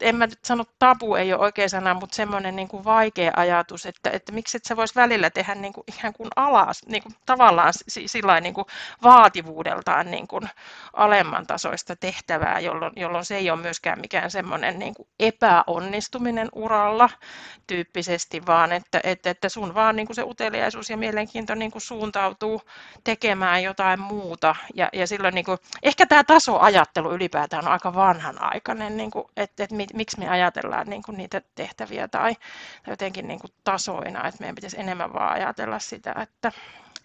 en 0.00 0.16
mä 0.16 0.26
nyt 0.26 0.38
sano 0.44 0.64
tabu 0.78 1.14
ei 1.14 1.32
ole 1.32 1.42
oikea 1.42 1.68
sana, 1.68 1.94
mutta 1.94 2.16
semmoinen 2.16 2.56
niin 2.56 2.68
kuin 2.68 2.84
vaikea 2.84 3.32
ajatus, 3.36 3.86
että, 3.86 4.10
että 4.10 4.32
miksi 4.32 4.56
et 4.56 4.64
sä 4.64 4.76
vois 4.76 4.96
välillä 4.96 5.30
tehdä 5.30 5.54
niin 5.54 5.72
kuin 5.72 5.84
ikään 5.88 6.12
kuin 6.12 6.28
alas, 6.36 6.86
niin 6.86 7.02
kuin 7.02 7.14
tavallaan 7.26 7.72
sillä 8.06 8.40
niin 8.40 8.54
kuin 8.54 8.64
vaativuudeltaan 9.02 10.10
niin 10.10 10.28
kuin 10.28 10.48
alemman 10.92 11.46
tasoista 11.46 11.96
tehtävää, 11.96 12.60
jolloin, 12.60 12.92
jolloin 12.96 13.24
se 13.24 13.36
ei 13.36 13.50
ole 13.50 13.60
myöskään 13.60 14.00
mikään 14.00 14.30
semmoinen 14.30 14.78
niin 14.78 14.94
kuin 14.94 15.08
epäonnistuminen 15.18 16.48
uralla 16.54 17.10
tyyppisesti, 17.66 18.46
vaan 18.46 18.72
että, 18.72 19.00
että, 19.04 19.30
että 19.30 19.48
sun 19.48 19.74
vaan 19.74 19.96
niin 19.96 20.06
kuin 20.06 20.16
se 20.16 20.22
uteliaisuus 20.22 20.90
ja 20.90 20.96
mielenkiinto 20.96 21.54
niin 21.54 21.70
kuin 21.70 21.82
suuntautuu 21.82 22.62
tekemään 23.04 23.62
jotain 23.62 24.00
muuta. 24.00 24.56
Ja, 24.74 24.88
ja 24.92 25.06
silloin 25.06 25.34
niin 25.34 25.44
kuin, 25.44 25.58
ehkä 25.82 26.06
tämä 26.06 26.24
tasoajattelu 26.24 27.12
ylipäätään 27.12 27.66
on 27.66 27.72
aika 27.72 27.94
vanhanaikainen, 27.94 28.96
niin 28.96 29.10
kuin, 29.10 29.24
että 29.36 29.57
että 29.62 29.76
mit, 29.76 29.94
miksi 29.94 30.18
me 30.18 30.28
ajatellaan 30.28 30.86
niin 30.86 31.02
kuin 31.02 31.16
niitä 31.16 31.42
tehtäviä 31.54 32.08
tai 32.08 32.36
jotenkin 32.86 33.28
niin 33.28 33.40
kuin 33.40 33.52
tasoina, 33.64 34.28
että 34.28 34.40
meidän 34.40 34.54
pitäisi 34.54 34.80
enemmän 34.80 35.12
vaan 35.12 35.32
ajatella 35.32 35.78
sitä, 35.78 36.14
että, 36.22 36.52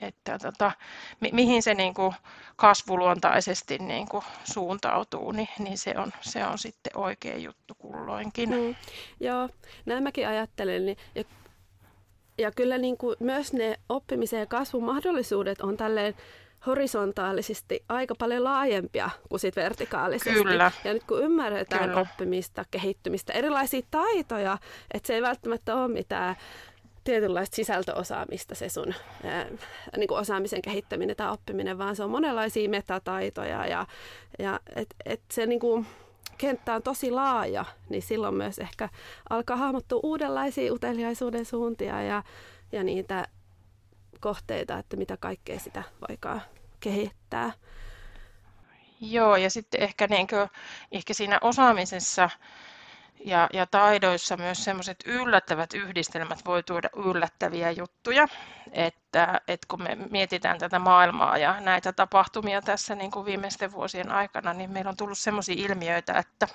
että 0.01 0.39
tota, 0.39 0.71
mi, 1.19 1.29
mihin 1.33 1.63
se 1.63 1.73
niin 1.73 1.93
kuin 1.93 2.13
kasvuluontaisesti 2.55 3.77
niin 3.77 4.07
kuin 4.07 4.23
suuntautuu, 4.43 5.31
niin, 5.31 5.49
niin 5.59 5.77
se, 5.77 5.93
on, 5.97 6.11
se 6.21 6.45
on 6.45 6.57
sitten 6.57 6.97
oikea 6.97 7.37
juttu 7.37 7.75
kulloinkin. 7.77 8.49
Mm, 8.49 8.75
joo, 9.19 9.49
näin 9.85 10.03
mäkin 10.03 10.27
ajattelen. 10.27 10.85
Niin, 10.85 10.97
ja, 11.15 11.23
ja 12.37 12.51
kyllä 12.51 12.77
niin 12.77 12.97
kuin 12.97 13.15
myös 13.19 13.53
ne 13.53 13.79
oppimisen 13.89 14.39
ja 14.39 14.45
kasvun 14.45 14.83
mahdollisuudet 14.83 15.61
on 15.61 15.77
tälleen 15.77 16.15
horisontaalisesti 16.67 17.83
aika 17.89 18.15
paljon 18.15 18.43
laajempia 18.43 19.09
kuin 19.29 19.39
sit 19.39 19.55
vertikaalisesti. 19.55 20.29
Kyllä. 20.29 20.71
Ja 20.83 20.93
nyt 20.93 21.03
kun 21.03 21.23
ymmärretään 21.23 21.89
Kyllä. 21.89 22.01
oppimista, 22.01 22.65
kehittymistä, 22.71 23.33
erilaisia 23.33 23.81
taitoja, 23.91 24.57
että 24.93 25.07
se 25.07 25.13
ei 25.13 25.21
välttämättä 25.21 25.75
ole 25.75 25.87
mitään 25.87 26.35
tietynlaista 27.03 27.55
sisältöosaamista 27.55 28.55
se 28.55 28.69
sun 28.69 28.93
ää, 29.23 29.45
niin 29.97 30.07
kuin 30.07 30.19
osaamisen 30.19 30.61
kehittäminen 30.61 31.15
tai 31.15 31.31
oppiminen, 31.31 31.77
vaan 31.77 31.95
se 31.95 32.03
on 32.03 32.09
monenlaisia 32.09 32.69
metataitoja 32.69 33.67
ja, 33.67 33.85
ja 34.39 34.59
et, 34.75 34.95
et 35.05 35.21
se 35.31 35.45
niin 35.45 35.59
kuin, 35.59 35.85
kenttä 36.37 36.75
on 36.75 36.83
tosi 36.83 37.11
laaja, 37.11 37.65
niin 37.89 38.01
silloin 38.01 38.35
myös 38.35 38.59
ehkä 38.59 38.89
alkaa 39.29 39.57
hahmottua 39.57 39.99
uudenlaisia 40.03 40.73
uteliaisuuden 40.73 41.45
suuntia 41.45 42.01
ja, 42.01 42.23
ja 42.71 42.83
niitä 42.83 43.27
kohteita, 44.23 44.77
että 44.77 44.97
mitä 44.97 45.17
kaikkea 45.17 45.59
sitä 45.59 45.83
voikaan 46.09 46.41
kehittää. 46.79 47.51
Joo, 49.01 49.35
ja 49.35 49.49
sitten 49.49 49.81
ehkä, 49.81 50.07
niin 50.07 50.27
kuin, 50.27 50.49
ehkä 50.91 51.13
siinä 51.13 51.37
osaamisessa 51.41 52.29
ja, 53.25 53.49
ja 53.53 53.65
taidoissa 53.67 54.37
myös 54.37 54.63
semmoiset 54.63 54.97
yllättävät 55.05 55.73
yhdistelmät 55.73 56.45
voi 56.45 56.63
tuoda 56.63 56.89
yllättäviä 56.95 57.71
juttuja, 57.71 58.27
että, 58.71 59.41
että 59.47 59.67
kun 59.67 59.83
me 59.83 59.97
mietitään 60.09 60.59
tätä 60.59 60.79
maailmaa 60.79 61.37
ja 61.37 61.59
näitä 61.61 61.93
tapahtumia 61.93 62.61
tässä 62.61 62.95
niin 62.95 63.11
kuin 63.11 63.25
viimeisten 63.25 63.71
vuosien 63.71 64.11
aikana, 64.11 64.53
niin 64.53 64.71
meillä 64.71 64.89
on 64.89 64.97
tullut 64.97 65.17
semmoisia 65.17 65.55
ilmiöitä, 65.57 66.13
että 66.13 66.47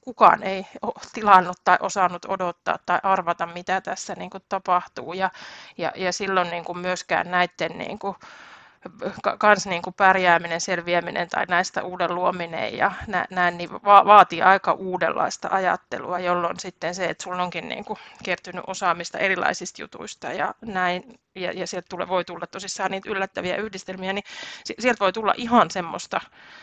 kukaan 0.00 0.42
ei 0.42 0.66
ole 0.82 0.92
tilannut 1.12 1.56
tai 1.64 1.76
osannut 1.80 2.24
odottaa 2.24 2.78
tai 2.86 3.00
arvata, 3.02 3.46
mitä 3.46 3.80
tässä 3.80 4.14
niin 4.14 4.30
kuin 4.30 4.42
tapahtuu. 4.48 5.12
Ja, 5.12 5.30
ja, 5.78 5.92
ja 5.96 6.12
silloin 6.12 6.50
niin 6.50 6.64
kuin 6.64 6.78
myöskään 6.78 7.30
näiden 7.30 7.78
niin 7.78 7.98
kuin, 7.98 8.16
kans 9.38 9.66
niin 9.66 9.82
kuin 9.82 9.94
pärjääminen, 9.94 10.60
selviäminen 10.60 11.28
tai 11.28 11.44
näistä 11.48 11.82
uuden 11.82 12.14
luominen 12.14 12.76
ja 12.76 12.92
näin, 13.30 13.58
niin 13.58 13.72
va- 13.72 14.04
vaatii 14.04 14.42
aika 14.42 14.72
uudenlaista 14.72 15.48
ajattelua, 15.50 16.18
jolloin 16.18 16.60
sitten 16.60 16.94
se, 16.94 17.04
että 17.04 17.24
sulla 17.24 17.42
onkin 17.42 17.68
niin 17.68 17.84
kuin 17.84 17.98
kertynyt 18.24 18.64
osaamista 18.66 19.18
erilaisista 19.18 19.82
jutuista 19.82 20.32
ja 20.32 20.54
näin, 20.60 21.20
ja, 21.34 21.52
ja 21.52 21.66
sieltä 21.66 21.86
tule, 21.88 22.08
voi 22.08 22.24
tulla 22.24 22.46
tosissaan 22.46 22.90
niitä 22.90 23.10
yllättäviä 23.10 23.56
yhdistelmiä, 23.56 24.12
niin 24.12 24.24
sieltä 24.78 25.00
voi 25.00 25.12
tulla 25.12 25.34
ihan 25.36 25.70
semmoista, 25.70 26.20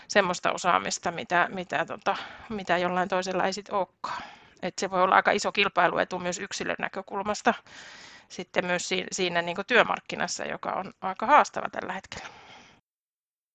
semmoista 0.07 0.51
osaamista, 0.51 1.11
mitä, 1.11 1.49
mitä, 1.51 1.85
tota, 1.85 2.15
mitä 2.49 2.77
jollain 2.77 3.09
toisella 3.09 3.45
ei 3.45 3.53
sitten 3.53 3.75
olekaan. 3.75 4.23
Et 4.61 4.79
se 4.79 4.91
voi 4.91 5.03
olla 5.03 5.15
aika 5.15 5.31
iso 5.31 5.51
kilpailuetu 5.51 6.19
myös 6.19 6.39
yksilön 6.39 6.75
näkökulmasta 6.79 7.53
sitten 8.33 8.65
myös 8.65 8.89
siinä 9.11 9.41
niin 9.41 9.55
kuin 9.55 9.65
työmarkkinassa, 9.67 10.45
joka 10.45 10.71
on 10.71 10.93
aika 11.01 11.25
haastava 11.25 11.69
tällä 11.69 11.93
hetkellä. 11.93 12.27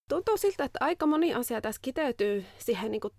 Tuntuu 0.08 0.36
siltä, 0.36 0.64
että 0.64 0.78
aika 0.82 1.06
moni 1.06 1.34
asia 1.34 1.60
tässä 1.60 1.80
kiteytyy 1.84 2.44
siihen 2.58 2.90
niin 2.90 3.00
kuin 3.00 3.14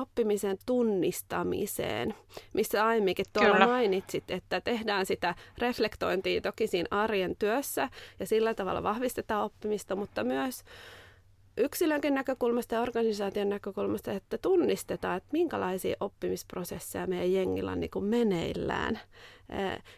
oppimisen 0.00 0.58
tunnistamiseen, 0.66 2.14
missä 2.54 2.86
aiemminkin 2.86 3.26
tuolla 3.32 3.52
Kyllä. 3.52 3.66
mainitsit, 3.66 4.30
että 4.30 4.60
tehdään 4.60 5.06
sitä 5.06 5.34
reflektointia 5.58 6.40
toki 6.40 6.66
siinä 6.66 6.86
arjen 6.90 7.36
työssä 7.38 7.88
ja 8.20 8.26
sillä 8.26 8.54
tavalla 8.54 8.82
vahvistetaan 8.82 9.44
oppimista, 9.44 9.96
mutta 9.96 10.24
myös 10.24 10.64
yksilönkin 11.56 12.14
näkökulmasta 12.14 12.74
ja 12.74 12.80
organisaation 12.80 13.48
näkökulmasta, 13.48 14.12
että 14.12 14.38
tunnistetaan, 14.38 15.16
että 15.16 15.28
minkälaisia 15.32 15.96
oppimisprosesseja 16.00 17.06
meidän 17.06 17.32
jengillä 17.32 17.72
on 17.72 17.80
niin 17.80 17.90
kuin 17.90 18.04
meneillään. 18.04 19.00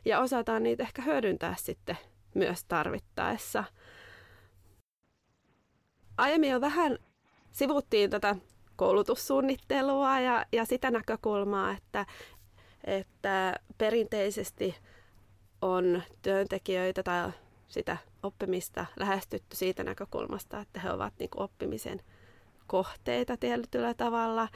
Ja 0.05 0.21
osataan 0.21 0.62
niitä 0.62 0.83
ehkä 0.83 1.03
hyödyntää 1.03 1.55
sitten 1.59 1.99
myös 2.35 2.65
tarvittaessa. 2.65 3.65
Aiemmin 6.19 6.50
jo 6.50 6.61
vähän 6.61 6.99
sivuttiin 7.53 8.11
tätä 8.11 8.37
koulutussuunnittelua 8.77 10.21
ja, 10.21 10.47
ja 10.53 10.65
sitä 10.65 10.91
näkökulmaa, 10.91 11.73
että, 11.73 12.07
että 12.85 13.55
perinteisesti 13.79 14.77
on 15.62 16.03
työntekijöitä 16.23 17.03
tai 17.03 17.31
sitä 17.68 17.96
oppimista 18.22 18.87
lähestytty 18.96 19.56
siitä 19.56 19.84
näkökulmasta, 19.84 20.60
että 20.60 20.80
he 20.80 20.90
ovat 20.92 21.14
niin 21.18 21.30
kuin 21.30 21.42
oppimisen 21.42 22.00
kohteita 22.66 23.37
tietyllä 23.37 23.94
tavalla, 23.94 24.48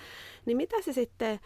niin 0.47 0.57
mitä 0.57 0.83
se 0.83 0.93
sitten 0.93 1.41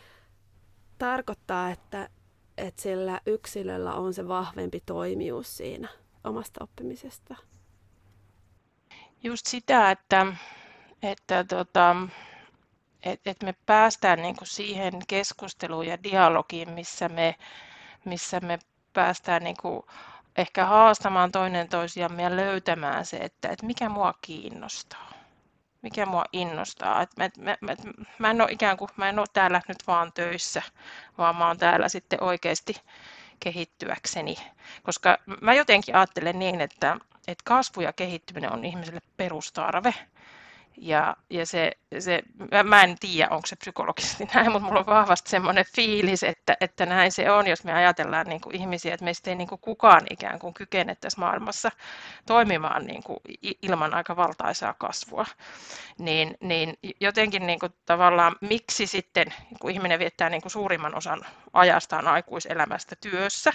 tarkoittaa, 0.98 1.70
että, 1.70 2.08
että 2.56 2.82
sillä 2.82 3.20
yksilöllä 3.26 3.94
on 3.94 4.14
se 4.14 4.28
vahvempi 4.28 4.82
toimijuus 4.86 5.56
siinä 5.56 5.88
omasta 6.24 6.64
oppimisesta? 6.64 7.36
Just 9.22 9.46
sitä, 9.46 9.90
että, 9.90 10.26
että 11.02 11.44
tota, 11.44 11.96
et, 13.02 13.20
et 13.26 13.42
me 13.42 13.54
päästään 13.66 14.22
niinku 14.22 14.44
siihen 14.44 14.92
keskusteluun 15.08 15.86
ja 15.86 16.02
dialogiin, 16.02 16.70
missä 16.70 17.08
me, 17.08 17.34
missä 18.04 18.40
me 18.40 18.58
päästään 18.92 19.44
niinku 19.44 19.86
ehkä 20.36 20.64
haastamaan 20.64 21.32
toinen 21.32 21.68
toisiamme 21.68 22.22
ja 22.22 22.36
löytämään 22.36 23.06
se, 23.06 23.16
että, 23.16 23.48
että 23.48 23.66
mikä 23.66 23.88
mua 23.88 24.14
kiinnostaa, 24.22 25.10
mikä 25.82 26.06
mua 26.06 26.24
innostaa. 26.32 27.02
Että 27.02 27.22
mä, 27.22 27.30
mä, 27.38 27.56
mä, 27.60 27.74
mä, 28.18 28.30
en 28.30 28.40
ole 28.40 28.52
ikään 28.52 28.76
kuin, 28.76 28.90
mä 28.96 29.08
en 29.08 29.18
ole 29.18 29.26
täällä 29.32 29.60
nyt 29.68 29.78
vaan 29.86 30.12
töissä, 30.12 30.62
vaan 31.18 31.36
mä 31.36 31.46
oon 31.46 31.58
täällä 31.58 31.88
sitten 31.88 32.22
oikeasti 32.22 32.80
kehittyäkseni. 33.40 34.36
Koska 34.82 35.18
mä 35.40 35.54
jotenkin 35.54 35.96
ajattelen 35.96 36.38
niin, 36.38 36.60
että, 36.60 36.96
että 37.28 37.44
kasvu 37.44 37.80
ja 37.80 37.92
kehittyminen 37.92 38.52
on 38.52 38.64
ihmiselle 38.64 39.00
perustarve. 39.16 39.94
Ja, 40.78 41.16
ja 41.30 41.46
se, 41.46 41.72
se, 41.98 42.22
mä 42.64 42.82
en 42.82 42.96
tiedä, 43.00 43.28
onko 43.30 43.46
se 43.46 43.56
psykologisesti 43.56 44.24
näin, 44.34 44.52
mutta 44.52 44.66
mulla 44.68 44.80
on 44.80 44.86
vahvasti 44.86 45.30
semmoinen 45.30 45.64
fiilis, 45.76 46.22
että, 46.22 46.56
että 46.60 46.86
näin 46.86 47.12
se 47.12 47.30
on, 47.30 47.46
jos 47.46 47.64
me 47.64 47.72
ajatellaan 47.72 48.26
niin 48.26 48.40
kuin 48.40 48.56
ihmisiä, 48.56 48.94
että 48.94 49.04
meistä 49.04 49.30
ei 49.30 49.36
niin 49.36 49.48
kuin 49.48 49.60
kukaan 49.60 50.02
ikään 50.10 50.38
kuin 50.38 50.54
kykene 50.54 50.94
tässä 50.94 51.20
maailmassa 51.20 51.70
toimimaan 52.26 52.86
niin 52.86 53.02
kuin 53.02 53.18
ilman 53.62 53.94
aika 53.94 54.16
valtaisaa 54.16 54.74
kasvua. 54.78 55.26
Niin, 55.98 56.36
niin 56.40 56.78
jotenkin 57.00 57.46
niin 57.46 57.58
kuin 57.58 57.72
tavallaan 57.86 58.36
miksi 58.40 58.86
sitten, 58.86 59.26
kun 59.60 59.70
ihminen 59.70 59.98
viettää 59.98 60.30
niin 60.30 60.42
kuin 60.42 60.52
suurimman 60.52 60.94
osan 60.94 61.26
ajastaan 61.52 62.08
aikuiselämästä 62.08 62.96
työssä 62.96 63.52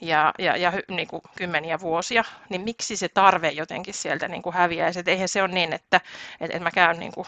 ja, 0.00 0.34
ja, 0.38 0.56
ja 0.56 0.72
niin 0.88 1.08
kuin 1.08 1.22
kymmeniä 1.36 1.80
vuosia, 1.80 2.24
niin 2.48 2.60
miksi 2.60 2.96
se 2.96 3.08
tarve 3.08 3.50
jotenkin 3.50 3.94
sieltä 3.94 4.28
niin 4.28 4.42
kuin 4.42 4.54
häviäisi. 4.54 5.00
Et 5.00 5.08
eihän 5.08 5.28
se 5.28 5.42
ole 5.42 5.52
niin, 5.52 5.72
että 5.72 6.00
että 6.46 6.56
et 6.56 6.62
mä 6.62 6.70
käyn, 6.70 6.98
niin 6.98 7.12
kuin, 7.12 7.26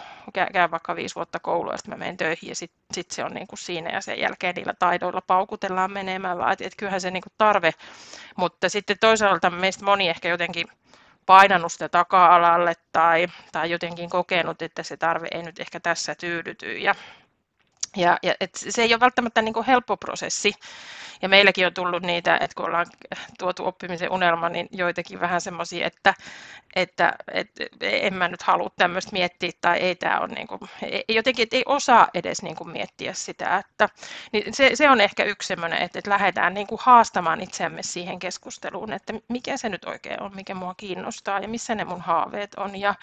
käyn 0.52 0.70
vaikka 0.70 0.96
viisi 0.96 1.14
vuotta 1.14 1.38
koulua 1.38 1.72
ja 1.72 1.76
sitten 1.76 1.94
mä 1.94 1.98
menen 1.98 2.16
töihin 2.16 2.48
ja 2.48 2.54
sitten 2.54 2.80
sit 2.92 3.10
se 3.10 3.24
on 3.24 3.32
niin 3.32 3.46
kuin 3.46 3.58
siinä 3.58 3.90
ja 3.90 4.00
sen 4.00 4.18
jälkeen 4.18 4.54
niillä 4.54 4.74
taidoilla 4.78 5.20
paukutellaan 5.20 5.92
menemään, 5.92 6.38
vaan 6.38 6.52
että 6.52 6.64
et 6.64 6.76
kyllähän 6.76 7.00
se 7.00 7.10
niin 7.10 7.22
kuin 7.22 7.32
tarve, 7.38 7.72
mutta 8.36 8.68
sitten 8.68 8.96
toisaalta 9.00 9.50
meistä 9.50 9.84
moni 9.84 10.08
ehkä 10.08 10.28
jotenkin 10.28 10.66
painanut 11.26 11.72
sitä 11.72 11.88
taka-alalle 11.88 12.74
tai, 12.92 13.26
tai 13.52 13.70
jotenkin 13.70 14.10
kokenut, 14.10 14.62
että 14.62 14.82
se 14.82 14.96
tarve 14.96 15.28
ei 15.30 15.42
nyt 15.42 15.60
ehkä 15.60 15.80
tässä 15.80 16.14
tyydyty 16.14 16.78
ja 16.78 16.94
ja, 17.96 18.18
ja 18.22 18.34
et 18.40 18.50
se 18.54 18.82
ei 18.82 18.94
ole 18.94 19.00
välttämättä 19.00 19.42
niin 19.42 19.54
kuin 19.54 19.66
helppo 19.66 19.96
prosessi. 19.96 20.54
Ja 21.22 21.28
meilläkin 21.28 21.66
on 21.66 21.74
tullut 21.74 22.02
niitä, 22.02 22.36
että 22.36 22.54
kun 22.56 22.66
ollaan 22.66 22.86
tuotu 23.38 23.66
oppimisen 23.66 24.12
unelma, 24.12 24.48
niin 24.48 24.68
joitakin 24.72 25.20
vähän 25.20 25.40
semmoisia, 25.40 25.86
että, 25.86 26.14
että, 26.80 27.12
että 27.32 27.64
en 27.82 28.14
mä 28.14 28.28
nyt 28.28 28.42
halua 28.42 28.70
tämmöistä 28.76 29.12
miettiä 29.12 29.50
tai 29.60 29.78
ei 29.78 29.94
tämä 29.94 30.20
on 30.20 30.30
niin 30.30 30.46
kuin, 30.46 30.60
jotenkin, 31.08 31.42
että 31.42 31.56
ei 31.56 31.62
osaa 31.66 32.08
edes 32.14 32.42
niin 32.42 32.56
kuin 32.56 32.70
miettiä 32.70 33.12
sitä. 33.12 33.56
Että, 33.56 33.88
niin 34.32 34.54
se, 34.54 34.70
se 34.74 34.90
on 34.90 35.00
ehkä 35.00 35.24
yksi 35.24 35.46
semmoinen, 35.46 35.82
että, 35.82 35.98
että 35.98 36.10
lähdetään 36.10 36.54
niin 36.54 36.66
kuin 36.66 36.80
haastamaan 36.82 37.40
itseämme 37.40 37.82
siihen 37.82 38.18
keskusteluun, 38.18 38.92
että 38.92 39.12
mikä 39.28 39.56
se 39.56 39.68
nyt 39.68 39.84
oikein 39.84 40.22
on, 40.22 40.36
mikä 40.36 40.54
mua 40.54 40.74
kiinnostaa 40.74 41.40
ja 41.40 41.48
missä 41.48 41.74
ne 41.74 41.84
mun 41.84 42.00
haaveet 42.00 42.54
on 42.54 42.80
ja, 42.80 42.94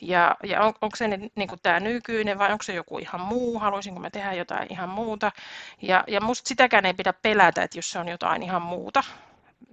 ja, 0.00 0.36
ja 0.44 0.62
on, 0.62 0.74
onko 0.82 0.96
se 0.96 1.08
niin 1.08 1.48
kuin 1.48 1.60
tämä 1.62 1.80
nykyinen 1.80 2.38
vai 2.38 2.52
onko 2.52 2.62
se 2.62 2.74
joku 2.74 2.98
ihan 2.98 3.20
muu, 3.20 3.58
haluaisinko 3.58 4.00
mä 4.00 4.10
tehdä 4.10 4.32
jotain 4.32 4.72
ihan 4.72 4.88
muuta. 4.88 5.32
Ja, 5.82 6.04
ja 6.06 6.20
musta 6.20 6.48
sitäkään 6.48 6.86
ei 6.86 6.94
pidä 6.94 7.12
pelätä, 7.12 7.62
että 7.62 7.78
jos 7.78 7.90
se 7.90 7.98
on 7.98 8.08
jotain 8.08 8.42
ihan 8.42 8.62
muuta, 8.62 9.04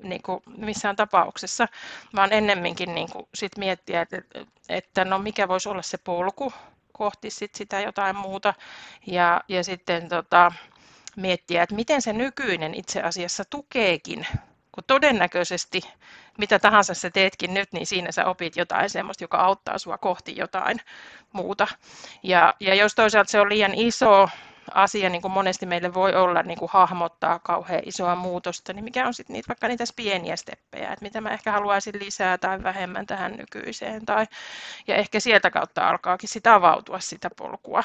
niin 0.03 0.21
kuin 0.21 0.43
missään 0.57 0.95
tapauksessa, 0.95 1.67
vaan 2.15 2.33
ennemminkin 2.33 2.95
niin 2.95 3.09
kuin 3.11 3.27
sit 3.33 3.57
miettiä, 3.57 4.01
että, 4.01 4.21
että 4.69 5.05
no 5.05 5.19
mikä 5.19 5.47
voisi 5.47 5.69
olla 5.69 5.81
se 5.81 5.97
polku 5.97 6.53
kohti 6.93 7.29
sit 7.29 7.55
sitä 7.55 7.79
jotain 7.79 8.15
muuta 8.15 8.53
ja, 9.07 9.41
ja 9.47 9.63
sitten 9.63 10.09
tota, 10.09 10.51
miettiä, 11.15 11.63
että 11.63 11.75
miten 11.75 12.01
se 12.01 12.13
nykyinen 12.13 12.73
itse 12.73 13.01
asiassa 13.01 13.43
tukeekin 13.49 14.27
kun 14.77 14.83
todennäköisesti 14.87 15.81
mitä 16.37 16.59
tahansa 16.59 16.93
sä 16.93 17.09
teetkin 17.09 17.53
nyt, 17.53 17.73
niin 17.73 17.87
siinä 17.87 18.11
sä 18.11 18.25
opit 18.25 18.55
jotain 18.55 18.89
semmoista, 18.89 19.23
joka 19.23 19.37
auttaa 19.37 19.77
sua 19.77 19.97
kohti 19.97 20.35
jotain 20.35 20.81
muuta. 21.31 21.67
Ja, 22.23 22.53
ja 22.59 22.75
jos 22.75 22.95
toisaalta 22.95 23.31
se 23.31 23.39
on 23.39 23.49
liian 23.49 23.73
iso 23.75 24.29
asia, 24.73 25.09
niin 25.09 25.21
kuin 25.21 25.31
monesti 25.31 25.65
meille 25.65 25.93
voi 25.93 26.15
olla 26.15 26.43
niin 26.43 26.59
kuin 26.59 26.71
hahmottaa 26.73 27.39
kauhean 27.39 27.81
isoa 27.85 28.15
muutosta, 28.15 28.73
niin 28.73 28.83
mikä 28.83 29.07
on 29.07 29.13
sitten 29.13 29.33
niitä, 29.33 29.47
vaikka 29.47 29.67
niitä 29.67 29.83
pieniä 29.95 30.35
steppejä, 30.35 30.93
että 30.93 31.05
mitä 31.05 31.21
mä 31.21 31.29
ehkä 31.29 31.51
haluaisin 31.51 31.99
lisää 31.99 32.37
tai 32.37 32.63
vähemmän 32.63 33.05
tähän 33.05 33.31
nykyiseen. 33.31 34.05
Tai, 34.05 34.25
ja 34.87 34.95
ehkä 34.95 35.19
sieltä 35.19 35.51
kautta 35.51 35.89
alkaakin 35.89 36.29
sitä 36.29 36.53
avautua 36.53 36.99
sitä 36.99 37.29
polkua. 37.37 37.83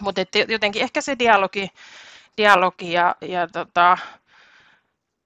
Mutta 0.00 0.20
jotenkin 0.48 0.82
ehkä 0.82 1.00
se 1.00 1.18
dialogi, 1.18 1.68
dialogi 2.36 2.92
ja, 2.92 3.16
ja 3.20 3.46
tota, 3.46 3.98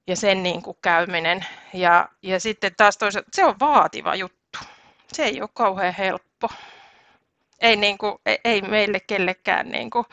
ja 0.06 0.16
sen 0.16 0.42
niin 0.42 0.62
kuin 0.62 0.76
käyminen. 0.82 1.46
Ja, 1.72 2.08
ja 2.22 2.40
sitten 2.40 2.74
taas 2.76 2.98
toisaalta, 2.98 3.28
se 3.32 3.44
on 3.44 3.54
vaativa 3.60 4.14
juttu. 4.14 4.58
Se 5.12 5.24
ei 5.24 5.40
ole 5.40 5.50
kauhean 5.54 5.94
helppo. 5.94 6.48
Ei, 7.60 7.76
niin 7.76 7.98
kuin, 7.98 8.18
ei 8.44 8.62
meille 8.62 9.00
kellekään 9.00 9.68
niin 9.68 9.90
kuin 9.90 10.04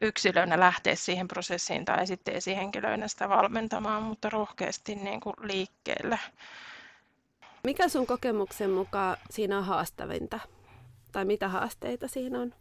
yksilönä 0.00 0.60
lähteä 0.60 0.94
siihen 0.94 1.28
prosessiin 1.28 1.84
tai 1.84 2.06
sitten 2.06 2.34
esihenkilöinä 2.34 3.08
sitä 3.08 3.28
valmentamaan, 3.28 4.02
mutta 4.02 4.30
rohkeasti 4.30 4.94
niin 4.94 5.20
kuin 5.20 5.34
liikkeelle. 5.42 6.18
Mikä 7.64 7.88
sun 7.88 8.06
kokemuksen 8.06 8.70
mukaan 8.70 9.16
siinä 9.30 9.58
on 9.58 9.64
haastavinta? 9.64 10.40
Tai 11.12 11.24
mitä 11.24 11.48
haasteita 11.48 12.08
siinä 12.08 12.40
on? 12.40 12.54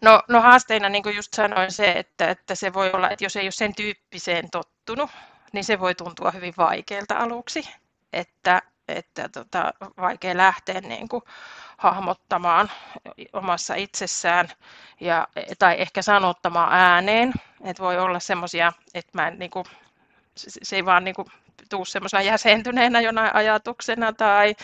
No, 0.00 0.22
no 0.28 0.40
haasteina, 0.40 0.88
niin 0.88 1.02
kuin 1.02 1.16
just 1.16 1.34
sanoin, 1.34 1.72
se, 1.72 1.92
että, 1.92 2.30
että 2.30 2.54
se 2.54 2.72
voi 2.72 2.90
olla, 2.92 3.10
että 3.10 3.24
jos 3.24 3.36
ei 3.36 3.44
ole 3.44 3.50
sen 3.50 3.74
tyyppiseen 3.74 4.50
tottunut, 4.50 5.10
niin 5.52 5.64
se 5.64 5.80
voi 5.80 5.94
tuntua 5.94 6.30
hyvin 6.30 6.54
vaikealta 6.58 7.16
aluksi, 7.16 7.68
että, 8.12 8.62
että 8.96 9.28
tota, 9.28 9.72
vaikea 10.00 10.36
lähteä 10.36 10.80
niin 10.80 11.08
kuin 11.08 11.22
hahmottamaan 11.76 12.70
omassa 13.32 13.74
itsessään 13.74 14.48
ja, 15.00 15.28
tai 15.58 15.80
ehkä 15.80 16.02
sanottamaan 16.02 16.72
ääneen. 16.72 17.32
Että 17.64 17.82
voi 17.82 17.98
olla 17.98 18.20
semmoisia, 18.20 18.72
että 18.94 19.10
mä 19.14 19.28
en, 19.28 19.38
niin 19.38 19.50
kuin, 19.50 19.64
se 20.36 20.76
ei 20.76 20.84
vaan 20.84 21.04
niin 21.04 21.14
kuin, 21.14 21.26
tuu 21.68 21.84
semmoisena 21.84 22.22
jäsentyneenä 22.22 23.00
jonain 23.00 23.34
ajatuksena 23.34 24.12
tai, 24.12 24.54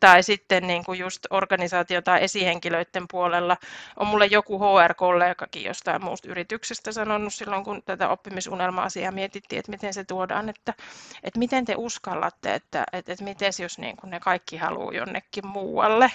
tai 0.00 0.22
sitten 0.22 0.66
niin 0.66 0.84
kuin 0.84 0.98
just 0.98 1.26
organisaatio- 1.30 2.02
tai 2.02 2.24
esihenkilöiden 2.24 3.04
puolella. 3.10 3.56
On 3.96 4.06
mulle 4.06 4.26
joku 4.26 4.58
HR-kollegakin 4.58 5.64
jostain 5.64 6.04
muusta 6.04 6.28
yrityksestä 6.28 6.92
sanonut 6.92 7.34
silloin, 7.34 7.64
kun 7.64 7.82
tätä 7.84 8.08
oppimisunelma-asiaa 8.08 9.12
mietittiin, 9.12 9.58
että 9.58 9.72
miten 9.72 9.94
se 9.94 10.04
tuodaan, 10.04 10.48
että, 10.48 10.74
että 11.22 11.38
miten 11.38 11.64
te 11.64 11.74
uskallatte, 11.76 12.54
että, 12.54 12.84
että, 12.92 13.12
että 13.12 13.24
miten 13.24 13.52
jos 13.62 13.78
niin 13.78 13.96
kuin 13.96 14.10
ne 14.10 14.20
kaikki 14.20 14.56
haluaa 14.56 14.92
jonnekin 14.92 15.46
muualle. 15.46 16.10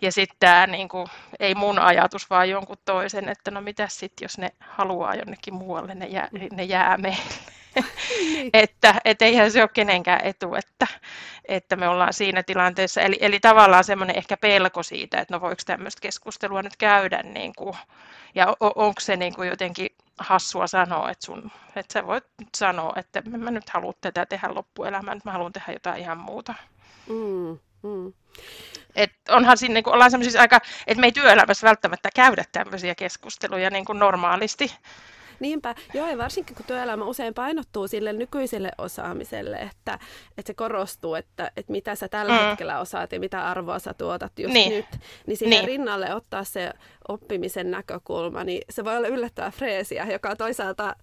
Ja 0.00 0.12
sitten 0.12 0.36
tämä 0.40 0.66
niin 0.66 0.88
kuin, 0.88 1.06
ei 1.40 1.54
mun 1.54 1.78
ajatus, 1.78 2.30
vaan 2.30 2.50
jonkun 2.50 2.76
toisen, 2.84 3.28
että 3.28 3.50
no 3.50 3.60
mitä 3.60 3.88
sitten, 3.88 4.24
jos 4.24 4.38
ne 4.38 4.50
haluaa 4.60 5.14
jonnekin 5.14 5.54
muualle, 5.54 5.94
ne 5.94 6.06
jää, 6.06 6.28
ne 6.52 6.64
jää 6.64 6.96
meille. 6.96 7.34
niin. 8.20 8.50
että 8.62 8.94
et 9.04 9.22
eihän 9.22 9.52
se 9.52 9.61
ole 9.62 9.70
kenenkään 9.74 10.20
etu, 10.24 10.54
että, 10.54 10.86
että 11.44 11.76
me 11.76 11.88
ollaan 11.88 12.12
siinä 12.12 12.42
tilanteessa. 12.42 13.00
Eli, 13.00 13.18
eli 13.20 13.40
tavallaan 13.40 13.84
semmoinen 13.84 14.16
ehkä 14.16 14.36
pelko 14.36 14.82
siitä, 14.82 15.20
että 15.20 15.34
no 15.34 15.40
voiko 15.40 15.62
tämmöistä 15.66 16.00
keskustelua 16.00 16.62
nyt 16.62 16.76
käydä, 16.76 17.22
niin 17.22 17.52
kuin, 17.56 17.76
ja 18.34 18.56
on, 18.60 18.72
onko 18.74 19.00
se 19.00 19.16
niin 19.16 19.34
kuin 19.34 19.48
jotenkin 19.48 19.90
hassua 20.18 20.66
sanoa, 20.66 21.10
että, 21.10 21.26
sun, 21.26 21.50
että 21.76 21.92
sä 21.92 22.06
voit 22.06 22.24
sanoa, 22.56 22.92
että 22.96 23.22
mä 23.30 23.50
nyt 23.50 23.70
haluan 23.70 23.94
tätä 24.00 24.26
tehdä 24.26 24.54
loppuelämään, 24.54 25.16
että 25.16 25.28
mä 25.28 25.32
haluan 25.32 25.52
tehdä 25.52 25.72
jotain 25.72 26.00
ihan 26.00 26.18
muuta. 26.18 26.54
Mm, 27.08 27.58
mm. 27.82 28.12
Et 28.96 29.12
onhan 29.28 29.58
siinä, 29.58 29.74
niin 29.74 29.84
kuin, 29.84 29.94
ollaan 29.94 30.12
aika, 30.40 30.60
että 30.86 31.00
me 31.00 31.06
ei 31.06 31.12
työelämässä 31.12 31.66
välttämättä 31.66 32.08
käydä 32.14 32.44
tämmöisiä 32.52 32.94
keskusteluja 32.94 33.70
niin 33.70 33.84
kuin 33.84 33.98
normaalisti. 33.98 34.76
Niinpä, 35.42 35.74
joo 35.94 36.08
ja 36.08 36.18
varsinkin 36.18 36.56
kun 36.56 36.66
työelämä 36.66 37.04
usein 37.04 37.34
painottuu 37.34 37.88
sille 37.88 38.12
nykyiselle 38.12 38.70
osaamiselle, 38.78 39.56
että, 39.56 39.98
että 40.38 40.46
se 40.46 40.54
korostuu, 40.54 41.14
että, 41.14 41.52
että 41.56 41.72
mitä 41.72 41.94
sä 41.94 42.08
tällä 42.08 42.32
mm. 42.32 42.38
hetkellä 42.38 42.80
osaat 42.80 43.12
ja 43.12 43.20
mitä 43.20 43.48
arvoa 43.48 43.78
sä 43.78 43.94
tuotat 43.94 44.38
just 44.38 44.54
niin. 44.54 44.72
nyt, 44.72 45.00
niin 45.26 45.36
siihen 45.36 45.58
niin. 45.58 45.66
rinnalle 45.66 46.14
ottaa 46.14 46.44
se 46.44 46.70
oppimisen 47.08 47.70
näkökulma, 47.70 48.44
niin 48.44 48.62
se 48.70 48.84
voi 48.84 48.96
olla 48.96 49.08
yllättävää 49.08 49.50
freesiä, 49.50 50.06
joka 50.12 50.36
toisaalta 50.36 50.96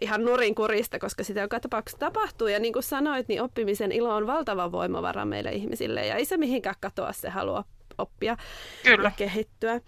ihan 0.00 0.24
nurin 0.24 0.54
kurista, 0.54 0.98
koska 0.98 1.24
sitä 1.24 1.40
joka 1.40 1.60
tapauksessa 1.60 1.98
tapahtuu. 1.98 2.48
Ja 2.48 2.58
niin 2.58 2.72
kuin 2.72 2.82
sanoit, 2.82 3.28
niin 3.28 3.42
oppimisen 3.42 3.92
ilo 3.92 4.14
on 4.14 4.26
valtava 4.26 4.72
voimavara 4.72 5.24
meille 5.24 5.52
ihmisille 5.52 6.06
ja 6.06 6.14
ei 6.14 6.24
se 6.24 6.36
mihinkään 6.36 6.76
katoa 6.80 7.12
se 7.12 7.28
halua 7.28 7.64
oppia 7.98 8.36
Kyllä. 8.82 9.08
ja 9.08 9.12
kehittyä 9.16 9.80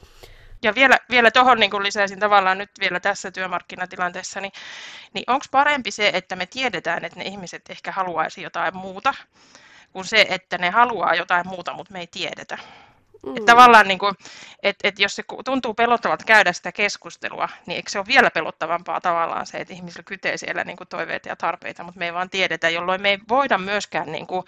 ja 0.65 0.75
vielä, 0.75 0.99
vielä 1.11 1.31
tuohon 1.31 1.61
niin 1.61 1.83
lisäisin 1.83 2.21
tavallaan 2.21 2.59
nyt 2.59 2.71
vielä 2.81 3.01
tässä 3.01 3.31
työmarkkinatilanteessa, 3.31 4.41
niin, 4.41 4.53
niin 5.15 5.25
onko 5.27 5.47
parempi 5.51 5.91
se, 5.91 6.11
että 6.15 6.37
me 6.37 6.47
tiedetään, 6.47 7.05
että 7.05 7.19
ne 7.19 7.25
ihmiset 7.25 7.63
ehkä 7.71 7.93
haluaisi 7.93 8.43
jotain 8.43 8.77
muuta, 8.77 9.15
kuin 9.93 10.05
se, 10.05 10.27
että 10.29 10.59
ne 10.59 10.71
haluaa 10.71 11.15
jotain 11.15 11.49
muuta, 11.49 11.73
mutta 11.73 11.93
me 11.93 12.01
ei 12.01 12.07
tiedetä. 12.07 12.59
Mm. 13.27 13.37
Että 13.37 13.53
tavallaan, 13.53 13.89
niin 13.89 13.99
kuin, 13.99 14.15
että, 14.63 14.89
että 14.89 15.03
jos 15.03 15.17
se 15.17 15.23
tuntuu 15.45 15.75
pelottavalta 15.75 16.25
käydä 16.25 16.53
sitä 16.53 16.73
keskustelua, 16.73 17.49
niin 17.67 17.77
eikö 17.77 17.91
se 17.91 17.99
ole 17.99 18.07
vielä 18.07 18.31
pelottavampaa 18.31 19.01
tavallaan 19.01 19.47
se, 19.47 19.59
että 19.59 19.75
ihmisillä 19.75 20.03
kytee 20.03 20.37
siellä 20.37 20.65
niin 20.65 20.77
kuin 20.77 20.89
toiveita 20.89 21.29
ja 21.29 21.37
tarpeita, 21.37 21.85
mutta 21.85 21.99
me 21.99 22.07
ei 22.07 22.15
vaan 22.15 22.31
tiedetä, 22.31 22.69
jolloin 22.69 23.03
me 23.03 23.11
ei 23.11 23.19
voida 23.29 23.59
myöskään 23.59 24.13
niin 24.13 24.27
kuin 24.27 24.45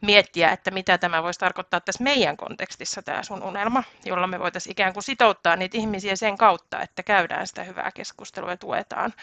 miettiä, 0.00 0.50
että 0.50 0.70
mitä 0.70 0.98
tämä 0.98 1.22
voisi 1.22 1.40
tarkoittaa 1.40 1.80
tässä 1.80 2.04
meidän 2.04 2.36
kontekstissa 2.36 3.02
tämä 3.02 3.22
sun 3.22 3.42
unelma, 3.42 3.84
jolla 4.04 4.26
me 4.26 4.38
voitaisiin 4.38 4.72
ikään 4.72 4.92
kuin 4.92 5.04
sitouttaa 5.04 5.56
niitä 5.56 5.78
ihmisiä 5.78 6.16
sen 6.16 6.38
kautta, 6.38 6.82
että 6.82 7.02
käydään 7.02 7.46
sitä 7.46 7.64
hyvää 7.64 7.90
keskustelua 7.94 8.50
ja 8.50 8.56
tuetaan 8.56 9.14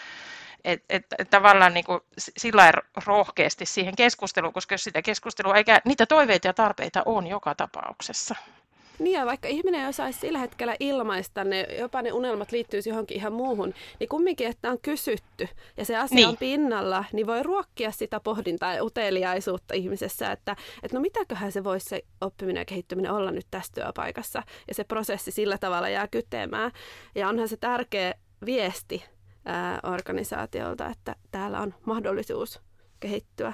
et, 0.64 0.84
et, 0.90 1.06
et 1.18 1.30
tavallaan 1.30 1.74
niin 1.74 1.86
kuin 1.86 2.00
sillä 2.38 2.72
rohkeasti 3.06 3.66
siihen 3.66 3.96
keskusteluun, 3.96 4.54
koska 4.54 4.74
jos 4.74 4.84
sitä 4.84 5.02
keskustelua 5.02 5.56
eikä, 5.56 5.82
niitä 5.86 6.06
toiveita 6.06 6.48
ja 6.48 6.54
tarpeita 6.54 7.04
on 7.06 7.28
joka 7.28 7.56
tapauksessa. 7.56 8.36
Niin 9.00 9.14
ja 9.14 9.26
vaikka 9.26 9.48
ihminen 9.48 9.82
ei 9.82 9.88
osaisi 9.88 10.20
sillä 10.20 10.40
hetkellä 10.40 10.76
ilmaista, 10.80 11.44
ne, 11.44 11.68
jopa 11.80 12.02
ne 12.02 12.12
unelmat 12.12 12.52
liittyisi 12.52 12.90
johonkin 12.90 13.18
ihan 13.18 13.34
muuhun, 13.34 13.74
niin 14.00 14.10
kumminkin, 14.10 14.48
että 14.48 14.72
on 14.72 14.80
kysytty 14.82 15.50
ja 15.78 15.86
se 15.86 15.98
asia 15.98 16.16
niin. 16.16 16.28
on 16.28 16.38
pinnalla, 16.38 17.06
niin 17.14 17.28
voi 17.28 17.44
ruokkia 17.44 17.92
sitä 17.92 18.20
pohdintaa 18.20 18.74
ja 18.74 18.84
uteliaisuutta 18.84 19.74
ihmisessä, 19.74 20.32
että, 20.32 20.56
että 20.84 20.98
no 20.98 21.02
mitäköhän 21.02 21.52
se 21.52 21.64
voisi 21.64 21.90
se 21.90 22.02
oppiminen 22.22 22.62
ja 22.62 22.66
kehittyminen 22.66 23.12
olla 23.12 23.32
nyt 23.32 23.48
tässä 23.52 23.74
työpaikassa. 23.74 24.44
Ja 24.68 24.74
se 24.74 24.84
prosessi 24.84 25.32
sillä 25.32 25.58
tavalla 25.58 25.90
jää 25.90 26.08
kytemään. 26.08 26.72
Ja 27.16 27.30
onhan 27.30 27.48
se 27.48 27.58
tärkeä 27.58 28.14
viesti 28.46 29.04
ää, 29.46 29.80
organisaatiolta, 29.84 30.88
että 30.88 31.16
täällä 31.32 31.60
on 31.60 31.74
mahdollisuus 31.86 32.62
kehittyä. 33.00 33.54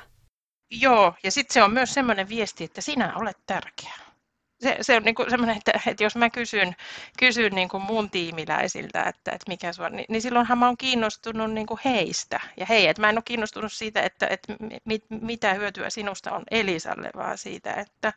Joo, 0.81 1.13
ja 1.23 1.31
sitten 1.31 1.53
se 1.53 1.63
on 1.63 1.73
myös 1.73 1.93
semmoinen 1.93 2.29
viesti, 2.29 2.63
että 2.63 2.81
sinä 2.81 3.13
olet 3.15 3.37
tärkeä 3.45 3.93
se, 4.59 4.77
se 4.81 4.95
on 4.95 5.03
niin 5.03 5.15
kuin 5.15 5.29
semmoinen, 5.29 5.57
että, 5.57 5.71
että 5.87 6.03
jos 6.03 6.15
mä 6.15 6.29
kysyn, 6.29 6.75
kysyn 7.19 7.55
niin 7.55 7.69
kuin 7.69 7.83
mun 7.83 8.09
tiimiläisiltä, 8.09 9.03
että, 9.03 9.31
että 9.31 9.45
mikä 9.47 9.73
sua, 9.73 9.89
niin, 9.89 10.05
niin 10.09 10.21
silloinhan 10.21 10.57
mä 10.57 10.65
oon 10.65 10.77
kiinnostunut 10.77 11.51
niin 11.51 11.67
kuin 11.67 11.79
heistä. 11.85 12.39
Ja 12.57 12.65
hei, 12.65 12.87
että 12.87 13.01
mä 13.01 13.09
en 13.09 13.17
ole 13.17 13.23
kiinnostunut 13.25 13.73
siitä, 13.73 14.01
että, 14.01 14.27
että 14.27 14.55
mit, 14.85 15.05
mitä 15.09 15.53
hyötyä 15.53 15.89
sinusta 15.89 16.31
on 16.31 16.43
Elisalle, 16.51 17.09
vaan 17.15 17.37
siitä, 17.37 17.73
että, 17.73 18.13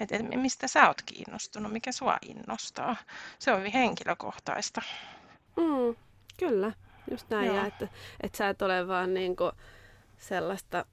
että, 0.00 0.16
että 0.16 0.36
mistä 0.36 0.68
sä 0.68 0.88
oot 0.88 1.02
kiinnostunut, 1.02 1.72
mikä 1.72 1.92
sua 1.92 2.18
innostaa. 2.28 2.96
Se 3.38 3.52
on 3.52 3.58
hyvin 3.58 3.72
henkilökohtaista. 3.72 4.82
Mm, 5.56 5.96
kyllä, 6.36 6.72
just 7.10 7.30
näin. 7.30 7.54
Ja 7.54 7.66
että, 7.66 7.88
että 8.22 8.38
sä 8.38 8.48
et 8.48 8.62
ole 8.62 8.88
vaan 8.88 9.14
niin 9.14 9.36
kuin 9.36 9.52
sellaista 10.18 10.84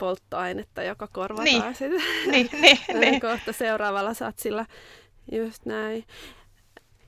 polttoainetta, 0.00 0.82
joka 0.82 1.08
korvataan 1.12 1.44
niin. 1.44 1.74
sitten. 1.74 2.02
Niin, 2.32 2.48
niin, 2.52 2.78
niin. 3.00 3.20
kohta 3.20 3.52
seuraavalla 3.52 4.14
satsilla. 4.14 4.66
Just 5.32 5.66
näin. 5.66 6.04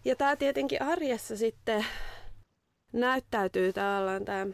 Ja 0.05 0.17
tämä 0.17 0.37
tietenkin 0.37 0.83
arjessa 0.83 1.37
sitten 1.37 1.87
näyttäytyy 2.93 3.73
tavallaan 3.73 4.25
tämä, 4.25 4.47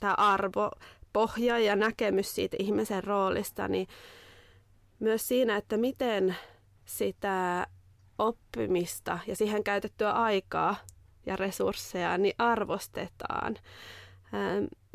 tämä 0.00 0.14
arvo, 0.14 0.70
pohja 1.12 1.58
ja 1.58 1.76
näkemys 1.76 2.34
siitä 2.34 2.56
ihmisen 2.60 3.04
roolista, 3.04 3.68
niin 3.68 3.88
myös 4.98 5.28
siinä, 5.28 5.56
että 5.56 5.76
miten 5.76 6.36
sitä 6.84 7.66
oppimista 8.18 9.18
ja 9.26 9.36
siihen 9.36 9.64
käytettyä 9.64 10.12
aikaa 10.12 10.76
ja 11.26 11.36
resursseja 11.36 12.18
niin 12.18 12.34
arvostetaan. 12.38 13.56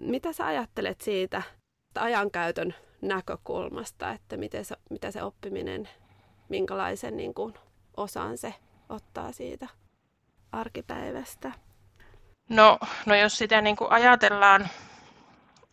Mitä 0.02 0.34
sä 0.34 0.46
ajattelet 0.46 1.02
siitä, 1.02 1.42
ajankäytön 2.02 2.76
näkökulmasta, 3.02 4.12
että 4.12 4.38
miten 4.38 4.66
se, 4.66 4.76
mitä 4.90 5.12
se 5.12 5.24
oppiminen, 5.24 5.90
minkälaisen 6.50 7.18
niin 7.18 7.34
kuin, 7.34 7.54
osan 7.98 8.38
se 8.38 8.54
ottaa 8.90 9.32
siitä 9.32 9.68
arkipäivästä? 10.52 11.52
No, 12.50 12.80
no 13.06 13.16
jos 13.16 13.38
sitä 13.38 13.62
niin 13.62 13.76
kuin 13.76 13.92
ajatellaan, 13.92 14.70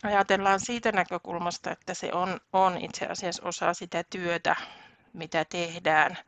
ajatellaan 0.02 0.60
siitä 0.60 0.92
näkökulmasta, 0.92 1.70
että 1.70 1.94
se 1.94 2.12
on, 2.12 2.40
on 2.52 2.78
itse 2.78 3.06
asiassa 3.06 3.48
osa 3.48 3.74
sitä 3.74 4.04
työtä, 4.10 4.56
mitä 5.12 5.44
tehdään, 5.44 6.18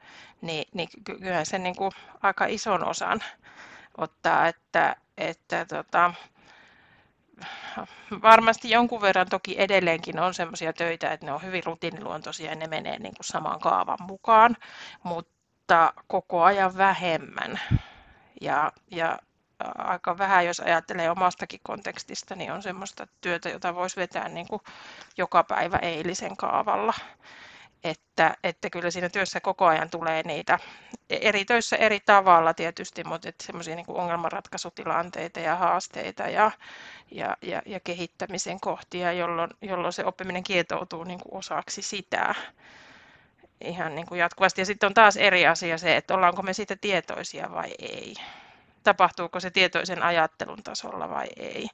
niin, 0.41 0.65
niin 0.75 0.89
kyllä 1.05 1.45
se 1.45 1.59
niin 1.59 1.77
kuin 1.77 1.93
aika 2.23 2.47
ison 2.47 2.85
osan 2.85 3.21
ottaa, 3.99 4.49
että, 4.49 4.97
että 5.19 5.65
tota, 5.65 6.15
varmasti 8.23 8.71
jonkun 8.71 9.01
verran 9.01 9.29
toki 9.29 9.55
edelleenkin 9.59 10.21
on 10.21 10.35
sellaisia 10.35 10.73
töitä, 10.73 11.13
että 11.13 11.27
ne 11.27 11.33
on 11.33 11.43
hyvin 11.43 11.65
rutiiniluontoisia 11.65 12.51
ja 12.51 12.57
ne 12.57 12.67
menee 12.67 12.99
niin 12.99 13.15
kuin 13.15 13.25
saman 13.25 13.61
kaavan 13.61 13.99
mukaan, 14.01 14.57
mutta 15.03 15.93
koko 16.07 16.43
ajan 16.43 16.77
vähemmän. 16.77 17.61
Ja, 18.41 18.73
ja 18.91 19.19
aika 19.79 20.19
vähän, 20.19 20.47
jos 20.47 20.61
ajattelee 20.61 21.11
omastakin 21.11 21.61
kontekstista, 21.63 22.35
niin 22.35 22.53
on 22.53 22.63
semmoista 22.63 23.07
työtä, 23.21 23.49
jota 23.49 23.75
voisi 23.75 23.97
vetää 23.97 24.29
niin 24.29 24.49
kuin 24.49 24.63
joka 25.17 25.45
päivä 25.45 25.77
eilisen 25.77 26.37
kaavalla 26.37 26.95
että, 27.85 28.35
että 28.45 28.71
kyllä 28.71 28.91
siinä 28.91 29.09
työssä 29.09 29.41
koko 29.41 29.67
ajan 29.67 29.91
tulee 29.91 30.23
niitä 30.23 30.59
eri 31.11 31.45
töissä 31.45 31.77
eri 31.77 32.01
tavalla 32.01 32.55
tietysti, 32.55 33.05
mutta 33.05 33.29
semmoisia 33.43 33.77
niin 33.77 33.87
ongelmanratkaisutilanteita 33.89 35.41
ja 35.41 35.57
haasteita 35.57 36.23
ja, 36.23 36.51
ja, 37.11 37.37
ja, 37.43 37.63
ja 37.67 37.81
kehittämisen 37.81 38.61
kohtia, 38.61 39.13
jolloin, 39.13 39.51
jolloin 39.63 39.93
se 39.93 40.05
oppiminen 40.05 40.43
kietoutuu 40.43 41.05
niin 41.05 41.21
kuin 41.21 41.39
osaksi 41.39 41.83
sitä 41.83 42.35
ihan 43.61 43.95
niin 43.95 44.07
kuin 44.07 44.19
jatkuvasti. 44.19 44.61
Ja 44.61 44.67
sitten 44.67 44.87
on 44.87 44.95
taas 44.95 45.17
eri 45.17 45.47
asia 45.47 45.79
se, 45.79 45.97
että 45.97 46.15
ollaanko 46.15 46.43
me 46.43 46.53
siitä 46.53 46.77
tietoisia 46.81 47.53
vai 47.53 47.75
ei 47.79 48.15
tapahtuuko 48.85 49.41
se 49.41 49.51
tietoisen 49.51 50.03
ajattelun 50.03 50.63
tasolla 50.63 51.11
vai 51.11 51.27
ei. 51.37 51.69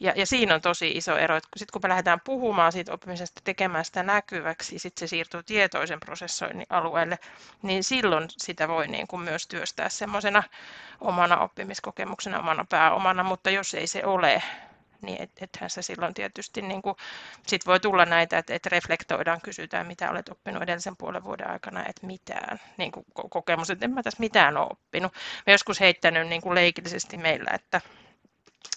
Ja, 0.00 0.12
ja 0.16 0.26
siinä 0.26 0.54
on 0.54 0.60
tosi 0.60 0.90
iso 0.90 1.16
ero, 1.16 1.36
että 1.36 1.48
sit 1.56 1.70
kun 1.70 1.82
me 1.84 1.88
lähdetään 1.88 2.20
puhumaan 2.24 2.72
siitä 2.72 2.92
oppimisesta, 2.92 3.40
tekemään 3.44 3.84
sitä 3.84 4.02
näkyväksi, 4.02 4.78
sitten 4.78 5.08
se 5.08 5.10
siirtyy 5.10 5.42
tietoisen 5.42 6.00
prosessoinnin 6.00 6.66
alueelle, 6.70 7.18
niin 7.62 7.84
silloin 7.84 8.28
sitä 8.30 8.68
voi 8.68 8.88
niin 8.88 9.06
kuin 9.06 9.22
myös 9.22 9.46
työstää 9.46 9.88
semmoisena 9.88 10.42
omana 11.00 11.38
oppimiskokemuksena, 11.38 12.38
omana 12.38 12.66
pääomana, 12.68 13.22
mutta 13.22 13.50
jos 13.50 13.74
ei 13.74 13.86
se 13.86 14.04
ole, 14.04 14.42
niin 15.02 15.22
et, 15.22 15.30
ethän 15.40 15.70
se 15.70 15.82
silloin 15.82 16.14
tietysti 16.14 16.62
niin 16.62 16.82
kuin, 16.82 16.96
sit 17.46 17.66
voi 17.66 17.80
tulla 17.80 18.04
näitä, 18.04 18.38
että, 18.38 18.54
että 18.54 18.68
reflektoidaan, 18.68 19.40
kysytään, 19.40 19.86
mitä 19.86 20.10
olet 20.10 20.28
oppinut 20.28 20.62
edellisen 20.62 20.96
puolen 20.96 21.24
vuoden 21.24 21.50
aikana, 21.50 21.80
että 21.80 22.06
mitään 22.06 22.60
niin 22.76 22.92
kuin 22.92 23.06
kokemus, 23.30 23.70
että 23.70 23.84
en 23.84 23.90
mä 23.90 24.02
tässä 24.02 24.20
mitään 24.20 24.56
ole 24.56 24.66
oppinut. 24.70 25.12
Mä 25.46 25.52
joskus 25.52 25.80
heittänyt 25.80 26.28
niin 26.28 26.42
kuin 26.42 26.54
leikillisesti 26.54 27.16
meillä, 27.16 27.50
että, 27.54 27.80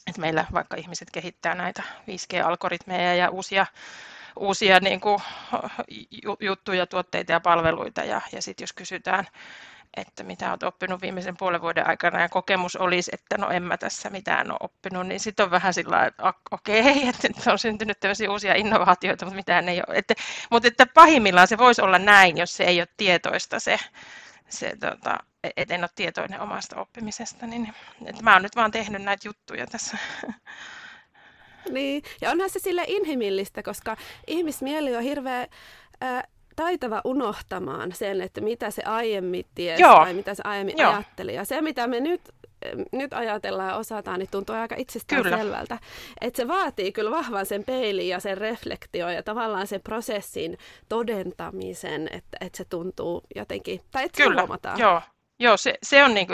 että 0.07 0.21
meillä 0.21 0.45
vaikka 0.53 0.77
ihmiset 0.77 1.11
kehittää 1.11 1.55
näitä 1.55 1.83
5G-algoritmeja 2.07 3.15
ja 3.15 3.29
uusia 3.29 3.65
uusia 4.39 4.79
niin 4.79 4.99
kuin, 4.99 5.19
juttuja, 6.39 6.87
tuotteita 6.87 7.31
ja 7.31 7.39
palveluita. 7.39 8.03
Ja, 8.03 8.21
ja 8.31 8.41
sitten 8.41 8.63
jos 8.63 8.73
kysytään 8.73 9.27
että 9.97 10.23
mitä 10.23 10.49
olet 10.49 10.63
oppinut 10.63 11.01
viimeisen 11.01 11.37
puolen 11.37 11.61
vuoden 11.61 11.87
aikana 11.87 12.21
ja 12.21 12.29
kokemus 12.29 12.75
olisi, 12.75 13.11
että 13.13 13.37
no 13.37 13.49
en 13.49 13.63
mä 13.63 13.77
tässä 13.77 14.09
mitään 14.09 14.51
ole 14.51 14.57
oppinut, 14.61 15.07
niin 15.07 15.19
sitten 15.19 15.43
on 15.43 15.51
vähän 15.51 15.73
sillä 15.73 16.05
että 16.05 16.33
okei, 16.51 16.79
okay, 16.81 17.09
että 17.23 17.51
on 17.51 17.59
syntynyt 17.59 17.99
tämmöisiä 17.99 18.31
uusia 18.31 18.55
innovaatioita, 18.55 19.25
mutta 19.25 19.35
mitään 19.35 19.69
ei 19.69 19.81
ole. 19.87 19.97
Että, 19.97 20.13
mutta 20.51 20.67
että 20.67 20.85
pahimmillaan 20.85 21.47
se 21.47 21.57
voisi 21.57 21.81
olla 21.81 21.99
näin, 21.99 22.37
jos 22.37 22.57
se 22.57 22.63
ei 22.63 22.81
ole 22.81 22.87
tietoista 22.97 23.59
se, 23.59 23.79
se 24.49 24.73
tota, 24.79 25.17
että 25.57 25.75
en 25.75 25.83
ole 25.83 25.89
tietoinen 25.95 26.41
omasta 26.41 26.81
oppimisesta, 26.81 27.47
niin 27.47 27.73
että 28.05 28.23
mä 28.23 28.33
oon 28.33 28.41
nyt 28.41 28.55
vaan 28.55 28.71
tehnyt 28.71 29.01
näitä 29.01 29.27
juttuja 29.27 29.67
tässä. 29.67 29.97
Niin, 31.69 32.03
ja 32.21 32.31
onhan 32.31 32.49
se 32.49 32.59
sille 32.59 32.83
inhimillistä, 32.87 33.63
koska 33.63 33.97
ihmismieli 34.27 34.95
on 34.95 35.03
hirveä 35.03 35.47
taitava 36.59 37.01
unohtamaan 37.03 37.91
sen, 37.91 38.21
että 38.21 38.41
mitä 38.41 38.71
se 38.71 38.83
aiemmin 38.83 39.45
tiesi 39.55 39.81
Joo. 39.81 39.95
tai 39.95 40.13
mitä 40.13 40.33
se 40.35 40.43
aiemmin 40.45 40.77
Joo. 40.77 40.91
ajatteli. 40.91 41.33
Ja 41.33 41.45
se, 41.45 41.61
mitä 41.61 41.87
me 41.87 41.99
nyt 41.99 42.21
nyt 42.91 43.13
ajatellaan 43.13 43.69
ja 43.69 43.75
osataan, 43.75 44.19
niin 44.19 44.29
tuntuu 44.31 44.55
aika 44.55 44.75
itsestään 44.77 45.23
kyllä. 45.23 45.37
selvältä. 45.37 45.77
Että 46.21 46.37
se 46.37 46.47
vaatii 46.47 46.91
kyllä 46.91 47.11
vahvan 47.11 47.45
sen 47.45 47.63
peilin 47.63 48.07
ja 48.07 48.19
sen 48.19 48.37
reflektio 48.37 49.09
ja 49.09 49.23
tavallaan 49.23 49.67
sen 49.67 49.81
prosessin 49.81 50.57
todentamisen, 50.89 52.07
että, 52.11 52.37
että 52.41 52.57
se 52.57 52.65
tuntuu 52.65 53.21
jotenkin, 53.35 53.81
tai 53.91 54.03
että 54.05 54.23
kyllä. 54.23 54.35
se 54.35 54.41
huomataan. 54.41 54.79
Joo, 54.79 55.01
Joo, 55.41 55.57
se, 55.57 55.75
se, 55.83 56.03
on 56.03 56.13
niinku, 56.13 56.33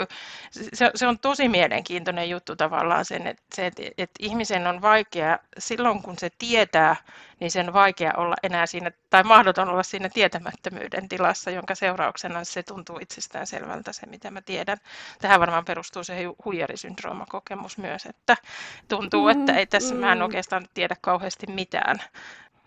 se, 0.50 0.90
se 0.94 1.06
on 1.06 1.18
tosi 1.18 1.48
mielenkiintoinen 1.48 2.30
juttu 2.30 2.56
tavallaan 2.56 3.04
sen, 3.04 3.26
että, 3.26 3.42
se, 3.54 3.66
että, 3.66 3.82
että 3.98 4.18
ihmisen 4.20 4.66
on 4.66 4.82
vaikea, 4.82 5.38
silloin 5.58 6.02
kun 6.02 6.18
se 6.18 6.30
tietää, 6.38 6.96
niin 7.40 7.50
sen 7.50 7.72
vaikea 7.72 8.12
olla 8.16 8.34
enää 8.42 8.66
siinä, 8.66 8.90
tai 9.10 9.22
mahdoton 9.22 9.68
olla 9.68 9.82
siinä 9.82 10.08
tietämättömyyden 10.08 11.08
tilassa, 11.08 11.50
jonka 11.50 11.74
seurauksena 11.74 12.44
se 12.44 12.62
tuntuu 12.62 12.98
itsestään 13.00 13.46
selvältä 13.46 13.92
se, 13.92 14.06
mitä 14.06 14.30
mä 14.30 14.40
tiedän. 14.40 14.78
Tähän 15.20 15.40
varmaan 15.40 15.64
perustuu 15.64 16.04
se 16.04 16.24
huijarisyndroomakokemus 16.44 17.78
myös, 17.78 18.06
että 18.06 18.36
tuntuu, 18.88 19.28
että 19.28 19.52
ei 19.52 19.66
tässä 19.66 19.94
mä 19.94 20.12
en 20.12 20.18
mm. 20.18 20.24
oikeastaan 20.24 20.66
tiedä 20.74 20.96
kauheasti 21.00 21.46
mitään. 21.46 21.96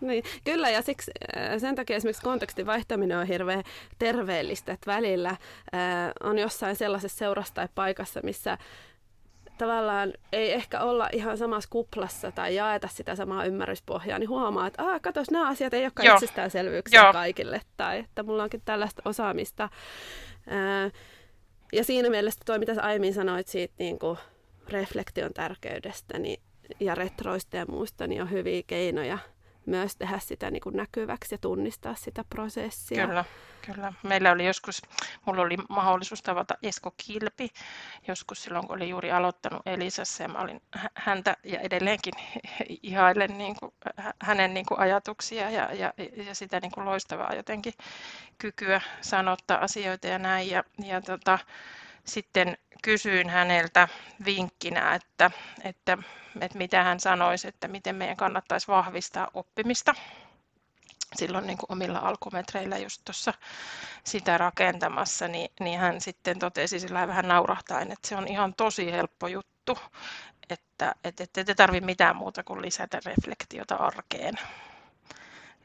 Niin, 0.02 0.24
kyllä, 0.44 0.70
ja 0.70 0.82
siksi, 0.82 1.12
äh, 1.38 1.58
sen 1.58 1.76
takia 1.76 1.96
esimerkiksi 1.96 2.24
kontekstin 2.24 2.66
vaihtaminen 2.66 3.18
on 3.18 3.28
hirveän 3.28 3.64
terveellistä, 4.00 4.72
että 4.72 4.92
välillä 4.92 5.36
ää, 5.72 6.06
äh, 6.06 6.12
on 6.24 6.38
jossain 6.38 6.76
sellaisessa 6.76 7.18
seurassa 7.18 7.54
tai 7.54 7.68
paikassa, 7.76 8.20
missä 8.24 8.58
tavallaan 9.58 10.14
ei 10.32 10.54
ehkä 10.54 10.82
olla 10.82 11.10
ihan 11.14 11.38
samassa 11.38 11.70
kuplassa 11.70 12.32
tai 12.32 12.56
jaeta 12.56 12.88
sitä 12.88 13.16
samaa 13.16 13.46
ymmärryspohjaa, 13.46 14.20
niin 14.20 14.30
huomaa, 14.30 14.68
että 14.68 14.84
Aa, 14.84 15.00
katos, 15.00 15.32
nämä 15.32 15.48
asiat 15.48 15.74
ei 15.74 15.84
olekaan 15.84 16.06
Joo. 16.06 16.16
itsestäänselvyyksiä 16.16 17.02
Joo. 17.02 17.14
kaikille, 17.14 17.62
tai 17.78 18.00
että 18.00 18.24
mulla 18.24 18.44
onkin 18.44 18.62
tällaista 18.66 19.02
osaamista. 19.06 19.70
Ää, 20.48 20.86
äh, 20.86 20.92
ja 21.74 21.84
siinä 21.84 22.10
mielessä 22.10 22.40
toi, 22.46 22.60
mitä 22.60 22.76
sä 22.76 22.84
aiemmin 22.84 23.14
sanoit 23.14 23.48
siitä 23.48 23.74
niin 23.80 24.00
kuin 24.00 24.18
reflektion 24.70 25.34
tärkeydestä 25.34 26.20
niin, 26.20 26.40
ja 26.80 26.96
retroista 26.96 27.58
ja 27.58 27.66
muusta, 27.66 28.08
niin 28.08 28.22
on 28.22 28.32
hyviä 28.32 28.64
keinoja 28.68 29.18
myös 29.70 29.96
tehdä 29.96 30.20
sitä 30.20 30.52
niin 30.52 30.62
kuin 30.62 30.78
näkyväksi 30.78 31.34
ja 31.34 31.38
tunnistaa 31.38 31.96
sitä 31.96 32.24
prosessia. 32.30 33.08
Kyllä, 33.08 33.26
kyllä. 33.66 33.94
Meillä 34.04 34.32
oli 34.32 34.46
joskus, 34.46 34.82
mulla 35.26 35.42
oli 35.42 35.58
mahdollisuus 35.70 36.22
tavata 36.22 36.58
Esko 36.64 36.94
Kilpi, 36.98 37.50
joskus 38.08 38.44
silloin 38.44 38.68
kun 38.68 38.76
oli 38.76 38.90
juuri 38.90 39.12
aloittanut 39.12 39.62
Elisassa 39.66 40.24
ja 40.24 40.30
mä 40.30 40.40
olin 40.40 40.62
häntä 40.94 41.38
ja 41.44 41.60
edelleenkin 41.60 42.14
ihailen 42.84 43.38
niin 43.38 43.56
kuin, 43.60 43.74
hänen 44.22 44.54
niin 44.54 44.66
kuin 44.66 44.80
ajatuksia 44.80 45.50
ja, 45.50 45.74
ja, 45.74 45.94
ja 46.28 46.36
sitä 46.36 46.60
niin 46.60 46.72
kuin 46.72 46.86
loistavaa 46.86 47.36
jotenkin 47.36 47.74
kykyä 48.38 48.82
sanottaa 49.02 49.58
asioita 49.58 50.08
ja 50.08 50.20
näin. 50.20 50.50
Ja, 50.50 50.64
ja 50.86 51.02
tota, 51.02 51.40
sitten 52.10 52.58
kysyin 52.84 53.30
häneltä 53.30 53.88
vinkkinä, 54.26 54.96
että, 54.96 55.32
että, 55.64 55.98
että 56.42 56.58
mitä 56.58 56.84
hän 56.84 57.00
sanoisi, 57.00 57.48
että 57.48 57.68
miten 57.68 57.96
meidän 57.96 58.18
kannattaisi 58.18 58.68
vahvistaa 58.68 59.28
oppimista 59.34 59.96
silloin 61.16 61.48
niin 61.48 61.58
kuin 61.58 61.72
omilla 61.72 62.00
alkumetreillä 62.00 62.78
just 62.78 63.02
tuossa 63.06 63.34
sitä 64.04 64.38
rakentamassa, 64.38 65.28
niin, 65.28 65.52
niin 65.60 65.80
hän 65.80 66.02
sitten 66.02 66.40
totesi 66.40 66.80
sillä 66.80 67.08
vähän 67.08 67.28
naurahtain, 67.28 67.92
että 67.92 68.08
se 68.08 68.16
on 68.16 68.28
ihan 68.28 68.54
tosi 68.54 68.92
helppo 68.92 69.28
juttu, 69.28 69.78
että 70.50 70.96
et, 71.04 71.22
et, 71.22 71.38
et, 71.38 71.58
tarvitse 71.58 71.86
mitään 71.86 72.16
muuta 72.16 72.44
kuin 72.44 72.62
lisätä 72.62 73.00
reflektiota 73.06 73.76
arkeen. 73.76 74.36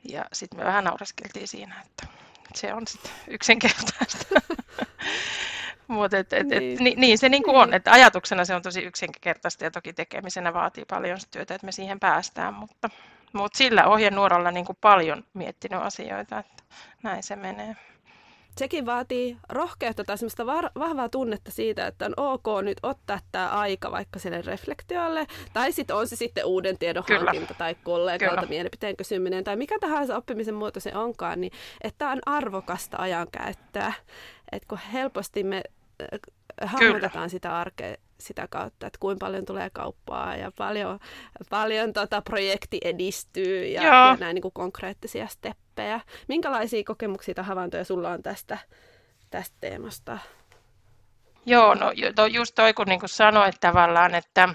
Ja 0.09 0.25
sitten 0.33 0.59
me 0.59 0.65
vähän 0.65 0.85
naureskeltiin 0.85 1.49
siinä, 1.49 1.83
että 1.87 2.07
se 2.55 2.75
on 2.75 2.87
sitten 2.87 3.13
yksinkertaista. 3.29 4.27
Mutta 5.89 6.19
et, 6.19 6.33
et, 6.33 6.47
niin. 6.47 6.73
Et, 6.73 6.81
niin, 6.81 7.01
niin 7.01 7.19
se 7.19 7.29
niinku 7.29 7.57
on, 7.57 7.69
niin. 7.69 7.75
että 7.75 7.93
ajatuksena 7.93 8.45
se 8.45 8.55
on 8.55 8.63
tosi 8.63 8.83
yksinkertaista 8.83 9.65
ja 9.65 9.71
toki 9.71 9.93
tekemisenä 9.93 10.55
vaatii 10.55 10.85
paljon 10.85 11.19
työtä, 11.31 11.55
että 11.55 11.67
me 11.67 11.73
siihen 11.73 12.01
päästään, 12.01 12.55
mutta, 12.55 12.91
mutta 13.33 13.59
sillä 13.59 13.87
ohjenuoralla 13.87 14.51
niinku 14.51 14.77
paljon 14.81 15.25
miettinyt 15.35 15.83
asioita, 15.83 16.39
että 16.39 16.63
näin 17.03 17.23
se 17.23 17.37
menee 17.37 17.77
sekin 18.59 18.87
vaatii 18.87 19.37
rohkeutta 19.49 20.05
tai 20.05 20.19
semmoista 20.19 20.47
var- 20.47 20.71
vahvaa 20.79 21.09
tunnetta 21.09 21.51
siitä, 21.51 21.87
että 21.87 22.07
on 22.07 22.15
ok 22.17 22.45
nyt 22.63 22.79
ottaa 22.83 23.21
tämä 23.33 23.49
aika 23.49 23.91
vaikka 23.91 24.19
sille 24.19 24.43
reflektiolle, 24.43 25.27
tai 25.53 25.73
sitten 25.73 25.97
on 25.97 26.09
se 26.09 26.17
sitten 26.17 26.45
uuden 26.45 26.79
tiedon 26.79 27.05
Kyllä. 27.05 27.21
hankinta 27.21 27.55
tai 27.55 27.77
kollegalta 27.85 28.35
Kyllä. 28.35 28.49
mielipiteen 28.49 28.97
kysyminen 28.97 29.45
tai 29.45 29.57
mikä 29.57 29.79
tahansa 29.81 30.17
oppimisen 30.17 30.55
muoto 30.55 30.81
se 30.81 30.97
onkaan, 30.97 31.41
niin 31.41 31.53
että 31.81 32.09
on 32.09 32.19
arvokasta 32.27 32.97
ajankäyttöä. 33.01 33.93
Että 34.55 34.69
kun 34.69 34.79
helposti 34.93 35.45
me 35.45 35.63
äh, 36.13 36.21
hahmotetaan 36.65 37.31
sitä 37.31 37.59
arkea 37.59 37.97
sitä 38.21 38.49
kautta, 38.51 38.87
että 38.87 38.99
kuinka 39.01 39.27
paljon 39.27 39.45
tulee 39.45 39.71
kauppaa 39.71 40.37
ja 40.37 40.53
paljon, 40.59 40.99
paljon 41.51 41.93
tota 41.93 42.23
projekti 42.23 42.79
edistyy 42.85 43.67
ja, 43.67 43.83
ja 43.83 44.17
näin 44.21 44.35
niin 44.35 44.43
kuin 44.43 44.55
konkreettisia 44.55 45.27
steppejä. 45.27 46.01
Minkälaisia 46.29 46.85
kokemuksia 46.85 47.35
tai 47.35 47.45
havaintoja 47.45 47.85
sulla 47.85 48.11
on 48.11 48.23
tästä, 48.23 48.59
tästä 49.31 49.57
teemasta? 49.61 50.19
Joo, 51.47 51.75
no 51.75 51.93
just 52.31 52.55
toi 52.55 52.75
kun 52.75 52.87
niin 52.87 53.01
kuin 53.01 53.11
sanoit 53.11 53.57
tavallaan, 53.61 54.15
että, 54.15 54.49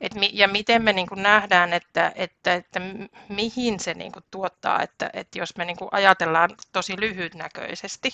että 0.00 0.20
ja 0.32 0.48
miten 0.48 0.82
me 0.82 0.92
niin 0.92 1.06
kuin 1.06 1.22
nähdään, 1.22 1.72
että, 1.72 2.12
että, 2.14 2.54
että 2.54 2.80
mihin 3.28 3.80
se 3.80 3.94
niin 3.94 4.12
kuin 4.12 4.24
tuottaa, 4.30 4.82
että, 4.82 5.10
että 5.12 5.38
jos 5.38 5.56
me 5.56 5.64
niin 5.64 5.76
kuin 5.76 5.88
ajatellaan 5.92 6.50
tosi 6.72 7.00
lyhytnäköisesti, 7.00 8.10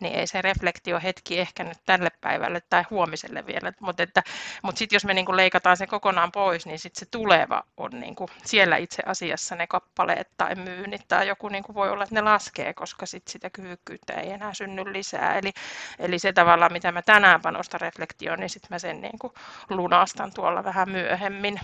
niin 0.00 0.14
ei 0.14 0.26
se 0.26 0.42
reflektiohetki 0.42 1.38
ehkä 1.38 1.64
nyt 1.64 1.78
tälle 1.86 2.10
päivälle 2.20 2.62
tai 2.70 2.84
huomiselle 2.90 3.46
vielä, 3.46 3.72
mutta, 3.80 4.02
että, 4.02 4.22
mutta 4.62 4.78
sitten 4.78 4.96
jos 4.96 5.04
me 5.04 5.14
niin 5.14 5.26
kuin 5.26 5.36
leikataan 5.36 5.76
se 5.76 5.86
kokonaan 5.86 6.32
pois, 6.32 6.66
niin 6.66 6.78
sitten 6.78 7.00
se 7.00 7.06
tuleva 7.10 7.62
on 7.76 7.90
niin 8.00 8.14
kuin 8.14 8.28
siellä 8.44 8.76
itse 8.76 9.02
asiassa 9.06 9.56
ne 9.56 9.66
kappaleet 9.66 10.28
tai 10.36 10.54
myynnit 10.54 11.08
tai 11.08 11.28
joku 11.28 11.48
niin 11.48 11.64
kuin 11.64 11.74
voi 11.74 11.90
olla, 11.90 12.04
että 12.04 12.14
ne 12.14 12.20
laskee, 12.20 12.74
koska 12.74 13.06
sitten 13.06 13.32
sitä 13.32 13.50
kyvykkyyttä 13.50 14.12
ei 14.12 14.30
enää 14.30 14.54
synny 14.54 14.92
lisää. 14.92 15.38
Eli, 15.38 15.50
eli 15.98 16.18
se 16.18 16.32
tavallaan, 16.32 16.72
mitä 16.72 16.92
mä 16.92 17.02
tänään 17.02 17.40
panostan 17.42 17.61
reflektioon, 17.78 18.40
niin 18.40 18.50
sitten 18.50 18.68
mä 18.70 18.78
sen 18.78 19.00
niin 19.00 19.18
kuin 19.18 19.32
lunastan 19.68 20.32
tuolla 20.34 20.64
vähän 20.64 20.90
myöhemmin. 20.90 21.60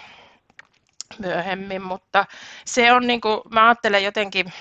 Myöhemmin, 1.18 1.82
mutta 1.82 2.26
se 2.64 2.92
on 2.92 3.06
niin 3.06 3.20
kuin, 3.20 3.40
mä 3.50 3.66
ajattelen 3.66 4.04
jotenkin 4.04 4.52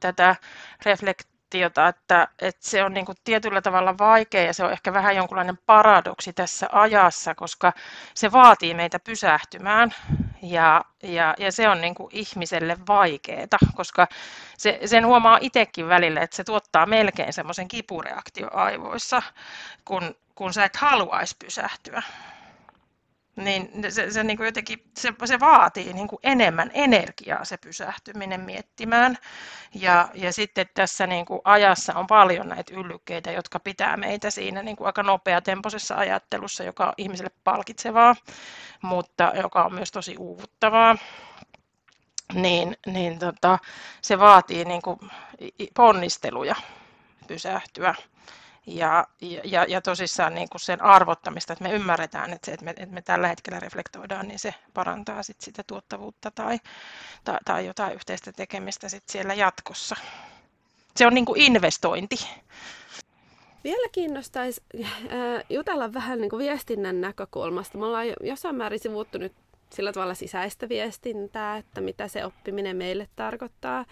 tätä 0.00 0.36
reflekt 0.84 1.28
reflektiota, 1.46 1.88
että, 1.88 2.28
että 2.38 2.68
se 2.68 2.84
on 2.84 2.94
niin 2.94 3.06
kuin 3.06 3.18
tietyllä 3.24 3.62
tavalla 3.62 3.98
vaikea 3.98 4.42
ja 4.42 4.54
se 4.54 4.64
on 4.64 4.72
ehkä 4.72 4.92
vähän 4.92 5.16
jonkunlainen 5.16 5.58
paradoksi 5.66 6.32
tässä 6.32 6.68
ajassa, 6.72 7.34
koska 7.34 7.72
se 8.14 8.32
vaatii 8.32 8.74
meitä 8.74 8.98
pysähtymään 8.98 9.90
ja, 10.42 10.84
ja, 11.02 11.34
ja 11.38 11.52
se 11.52 11.68
on 11.68 11.80
niin 11.80 11.94
kuin 11.94 12.08
ihmiselle 12.12 12.76
vaikeaa, 12.88 13.58
koska 13.74 14.08
se, 14.58 14.80
sen 14.84 15.06
huomaa 15.06 15.38
itsekin 15.40 15.88
välillä, 15.88 16.20
että 16.20 16.36
se 16.36 16.44
tuottaa 16.44 16.86
melkein 16.86 17.32
semmoisen 17.32 17.68
kipureaktio 17.68 18.48
aivoissa, 18.52 19.22
kun, 19.84 20.14
kun 20.36 20.52
sä 20.52 20.64
et 20.64 20.76
haluaisi 20.76 21.36
pysähtyä 21.38 22.02
niin 23.36 23.70
se, 23.88 24.10
se, 24.10 24.24
niin 24.24 24.36
kuin 24.36 24.44
jotenkin, 24.44 24.82
se, 24.98 25.12
se 25.24 25.40
vaatii 25.40 25.92
niin 25.92 26.08
kuin 26.08 26.20
enemmän 26.22 26.70
energiaa 26.74 27.44
se 27.44 27.56
pysähtyminen 27.56 28.40
miettimään. 28.40 29.18
Ja, 29.74 30.08
ja 30.14 30.32
sitten 30.32 30.66
tässä 30.74 31.06
niin 31.06 31.26
kuin 31.26 31.40
ajassa 31.44 31.94
on 31.94 32.06
paljon 32.06 32.48
näitä 32.48 32.74
yllykkeitä, 32.74 33.32
jotka 33.32 33.60
pitää 33.60 33.96
meitä 33.96 34.30
siinä 34.30 34.62
niin 34.62 34.76
kuin 34.76 34.86
aika 34.86 35.02
nopeatempoisessa 35.02 35.94
ajattelussa, 35.94 36.64
joka 36.64 36.86
on 36.86 36.92
ihmiselle 36.96 37.30
palkitsevaa, 37.44 38.16
mutta 38.82 39.32
joka 39.42 39.64
on 39.64 39.74
myös 39.74 39.92
tosi 39.92 40.16
uuvuttavaa. 40.18 40.96
Niin, 42.34 42.76
niin 42.86 43.18
tota, 43.18 43.58
se 44.02 44.18
vaatii 44.18 44.64
niin 44.64 44.82
kuin 44.82 44.98
ponnisteluja 45.74 46.56
pysähtyä 47.26 47.94
ja, 48.66 49.06
ja, 49.44 49.64
ja 49.68 49.80
tosissaan 49.80 50.34
niin 50.34 50.48
kuin 50.48 50.60
sen 50.60 50.82
arvottamista, 50.82 51.52
että 51.52 51.64
me 51.64 51.72
ymmärretään, 51.72 52.32
että 52.32 52.46
se, 52.46 52.52
että 52.52 52.64
me, 52.64 52.70
että 52.70 52.94
me 52.94 53.02
tällä 53.02 53.28
hetkellä 53.28 53.60
reflektoidaan, 53.60 54.28
niin 54.28 54.38
se 54.38 54.54
parantaa 54.74 55.22
sit 55.22 55.40
sitä 55.40 55.62
tuottavuutta 55.66 56.30
tai, 56.30 56.58
tai, 57.24 57.38
tai 57.44 57.66
jotain 57.66 57.94
yhteistä 57.94 58.32
tekemistä 58.32 58.88
sit 58.88 59.08
siellä 59.08 59.34
jatkossa. 59.34 59.96
Se 60.96 61.06
on 61.06 61.14
niin 61.14 61.24
kuin 61.24 61.40
investointi. 61.40 62.16
Vielä 63.64 63.88
kiinnostaisi 63.92 64.62
äh, 64.84 64.90
jutella 65.50 65.92
vähän 65.92 66.20
niin 66.20 66.30
kuin 66.30 66.44
viestinnän 66.44 67.00
näkökulmasta. 67.00 67.78
Me 67.78 67.86
ollaan 67.86 68.06
jossain 68.20 68.54
määrin 68.54 68.80
sivuttu 68.80 69.18
nyt 69.18 69.32
sillä 69.70 69.92
tavalla 69.92 70.14
sisäistä 70.14 70.68
viestintää, 70.68 71.56
että 71.56 71.80
mitä 71.80 72.08
se 72.08 72.24
oppiminen 72.24 72.76
meille 72.76 73.08
tarkoittaa. 73.16 73.84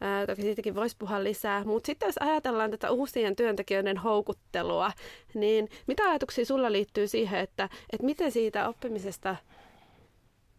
Ää, 0.00 0.26
toki 0.26 0.42
siitäkin 0.42 0.74
voisi 0.74 0.96
puhua 0.98 1.24
lisää. 1.24 1.64
Mutta 1.64 1.86
sitten 1.86 2.06
jos 2.06 2.18
ajatellaan 2.20 2.70
tätä 2.70 2.90
uusien 2.90 3.36
työntekijöiden 3.36 3.96
houkuttelua, 3.96 4.92
niin 5.34 5.68
mitä 5.86 6.10
ajatuksia 6.10 6.44
sulla 6.44 6.72
liittyy 6.72 7.06
siihen, 7.08 7.40
että, 7.40 7.68
että 7.92 8.06
miten 8.06 8.32
siitä 8.32 8.68
oppimisesta 8.68 9.36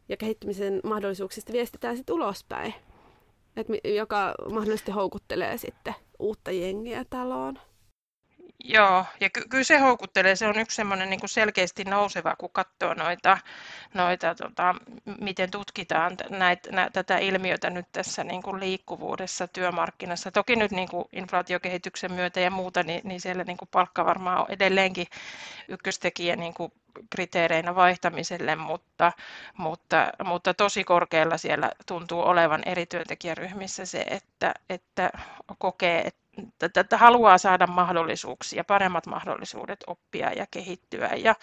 ja 0.10 0.18
kehittymisen 0.18 0.80
mahdollisuuksista 0.84 1.54
viestitään 1.54 1.98
sitten 1.98 2.16
ulospäin? 2.16 2.74
Et, 3.56 3.68
joka 3.96 4.36
mahdollisesti 4.52 4.92
houkuttelee 4.92 5.58
sitten 5.58 5.96
uutta 6.20 6.52
jengiä 6.52 7.06
taloon. 7.10 7.60
Joo, 8.64 9.06
ja 9.20 9.30
ky- 9.30 9.46
kyllä 9.50 9.64
se 9.64 9.78
houkuttelee. 9.78 10.36
Se 10.36 10.48
on 10.48 10.60
yksi 10.60 10.76
semmoinen 10.76 11.10
niin 11.10 11.20
kuin 11.20 11.30
selkeästi 11.30 11.84
nouseva, 11.84 12.36
kun 12.36 12.50
katsoo 12.54 12.94
noita, 12.94 13.38
noita 13.94 14.36
tota, 14.36 14.76
miten 15.22 15.52
tutkitaan 15.52 16.18
näitä, 16.30 16.72
nä, 16.72 16.90
tätä 16.94 17.18
ilmiötä 17.18 17.70
nyt 17.70 17.86
tässä 17.92 18.24
niin 18.24 18.42
kuin 18.44 18.60
liikkuvuudessa 18.60 19.48
työmarkkinassa. 19.48 20.32
Toki 20.32 20.56
nyt 20.56 20.72
niin 20.72 20.90
kuin 20.90 21.06
inflaatiokehityksen 21.14 22.12
myötä 22.14 22.40
ja 22.40 22.52
muuta, 22.52 22.84
niin, 22.84 23.02
niin 23.04 23.22
siellä 23.22 23.44
niin 23.44 23.58
kuin 23.58 23.70
palkka 23.72 24.06
varmaan 24.06 24.40
on 24.40 24.46
edelleenkin 24.50 25.08
ykköstekijä 25.68 26.36
niin 26.36 26.54
kuin 26.54 26.72
kriteereinä 27.10 27.76
vaihtamiselle, 27.76 28.56
mutta, 28.56 29.12
mutta, 29.58 30.12
mutta 30.26 30.54
tosi 30.54 30.84
korkealla 30.84 31.38
siellä 31.38 31.72
tuntuu 31.88 32.22
olevan 32.22 32.62
eri 32.66 32.86
työntekijäryhmissä 32.86 33.86
se, 33.86 34.06
että, 34.10 34.54
että 34.70 35.10
kokee, 35.58 36.02
että 36.02 36.22
että 36.62 36.98
haluaa 36.98 37.38
saada 37.38 37.68
mahdollisuuksia, 37.68 38.64
paremmat 38.64 39.08
mahdollisuudet 39.08 39.84
oppia 39.88 40.34
ja 40.34 40.46
kehittyä 40.52 41.10
ja, 41.16 41.36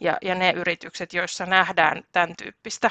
ja, 0.00 0.18
ja 0.22 0.34
ne 0.34 0.50
yritykset, 0.50 1.12
joissa 1.12 1.46
nähdään 1.46 2.04
tämän 2.12 2.34
tyyppistä 2.42 2.90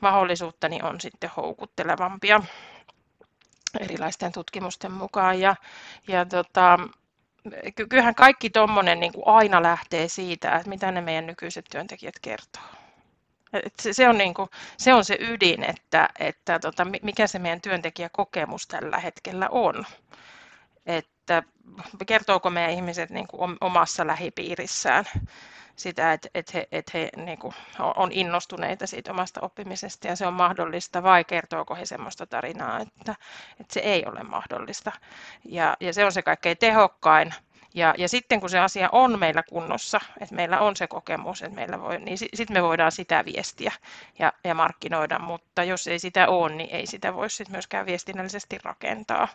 mahdollisuutta, 0.00 0.68
niin 0.68 0.84
on 0.84 1.00
sitten 1.00 1.30
houkuttelevampia 1.36 2.42
erilaisten 3.80 4.32
tutkimusten 4.32 4.92
mukaan. 4.92 5.40
Ja, 5.40 5.56
ja 6.08 6.24
tota, 6.24 6.78
kyllähän 7.88 8.14
kaikki 8.14 8.50
tuommoinen 8.50 9.00
niin 9.00 9.12
aina 9.26 9.62
lähtee 9.62 10.08
siitä, 10.08 10.56
että 10.56 10.68
mitä 10.68 10.92
ne 10.92 11.00
meidän 11.00 11.26
nykyiset 11.26 11.64
työntekijät 11.70 12.18
kertoo. 12.22 12.62
Se, 13.80 13.92
se, 13.92 14.08
on 14.08 14.18
niin 14.18 14.34
kuin, 14.34 14.48
se 14.76 14.94
on 14.94 15.04
se 15.04 15.16
ydin, 15.20 15.64
että, 15.64 16.08
että 16.18 16.58
tota, 16.58 16.86
mikä 17.02 17.26
se 17.26 17.38
meidän 17.38 17.60
työntekijäkokemus 17.60 18.66
tällä 18.66 18.98
hetkellä 18.98 19.48
on 19.48 19.84
että 20.86 21.42
kertooko 22.06 22.50
meidän 22.50 22.72
ihmiset 22.72 23.10
niin 23.10 23.26
kuin 23.26 23.56
omassa 23.60 24.06
lähipiirissään 24.06 25.04
sitä 25.76 26.12
että, 26.12 26.28
että 26.34 26.52
he, 26.54 26.68
että 26.72 26.90
he 26.94 27.08
niin 27.16 27.38
kuin, 27.38 27.54
on 27.78 28.12
innostuneita 28.12 28.86
siitä 28.86 29.10
omasta 29.10 29.40
oppimisesta 29.40 30.08
ja 30.08 30.16
se 30.16 30.26
on 30.26 30.34
mahdollista 30.34 31.02
vai 31.02 31.24
kertooko 31.24 31.74
he 31.74 31.86
sellaista 31.86 32.26
tarinaa, 32.26 32.80
että, 32.80 33.14
että 33.60 33.74
se 33.74 33.80
ei 33.80 34.04
ole 34.06 34.22
mahdollista. 34.22 34.92
Ja, 35.44 35.76
ja 35.80 35.92
se 35.92 36.04
on 36.04 36.12
se 36.12 36.22
kaikkein 36.22 36.58
tehokkain 36.58 37.34
ja, 37.74 37.94
ja 37.98 38.08
sitten 38.08 38.40
kun 38.40 38.50
se 38.50 38.58
asia 38.58 38.88
on 38.92 39.18
meillä 39.18 39.42
kunnossa, 39.42 40.00
että 40.20 40.34
meillä 40.34 40.60
on 40.60 40.76
se 40.76 40.86
kokemus, 40.86 41.42
että 41.42 41.54
meillä 41.54 41.80
voi, 41.80 41.98
niin 41.98 42.18
sitten 42.18 42.36
sit 42.36 42.50
me 42.50 42.62
voidaan 42.62 42.92
sitä 42.92 43.24
viestiä 43.24 43.72
ja, 44.18 44.32
ja 44.44 44.54
markkinoida, 44.54 45.18
mutta 45.18 45.64
jos 45.64 45.86
ei 45.86 45.98
sitä 45.98 46.28
ole, 46.28 46.54
niin 46.54 46.70
ei 46.70 46.86
sitä 46.86 47.14
voi 47.14 47.30
sitten 47.30 47.52
myöskään 47.52 47.86
viestinnällisesti 47.86 48.58
rakentaa. 48.62 49.28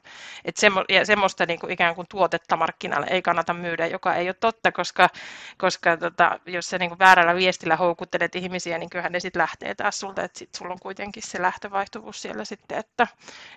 Et 0.46 0.58
semmo, 0.58 0.86
ja 0.90 1.06
semmoista 1.06 1.46
niin 1.46 1.60
kuin 1.60 1.72
ikään 1.72 1.96
kuin 1.96 2.08
tuotetta 2.10 2.58
markkinalle 2.58 3.08
ei 3.10 3.22
kannata 3.22 3.54
myydä, 3.54 3.88
joka 3.88 4.16
ei 4.16 4.28
ole 4.28 4.36
totta, 4.40 4.72
koska, 4.72 5.10
koska 5.58 5.98
tota, 5.98 6.40
jos 6.46 6.70
sä 6.70 6.78
niin 6.78 6.90
kuin 6.90 7.00
väärällä 7.00 7.36
viestillä 7.36 7.76
houkuttelet 7.76 8.36
ihmisiä, 8.36 8.78
niin 8.78 8.90
kyllähän 8.90 9.12
ne 9.12 9.20
sitten 9.20 9.40
lähtee 9.40 9.76
taas 9.76 10.00
sulta, 10.00 10.24
että 10.24 10.40
sitten 10.40 10.58
sulla 10.58 10.74
on 10.74 10.80
kuitenkin 10.80 11.24
se 11.26 11.42
lähtövaihtuvuus 11.42 12.22
siellä 12.22 12.46
sitten, 12.46 12.78
että, 12.78 13.08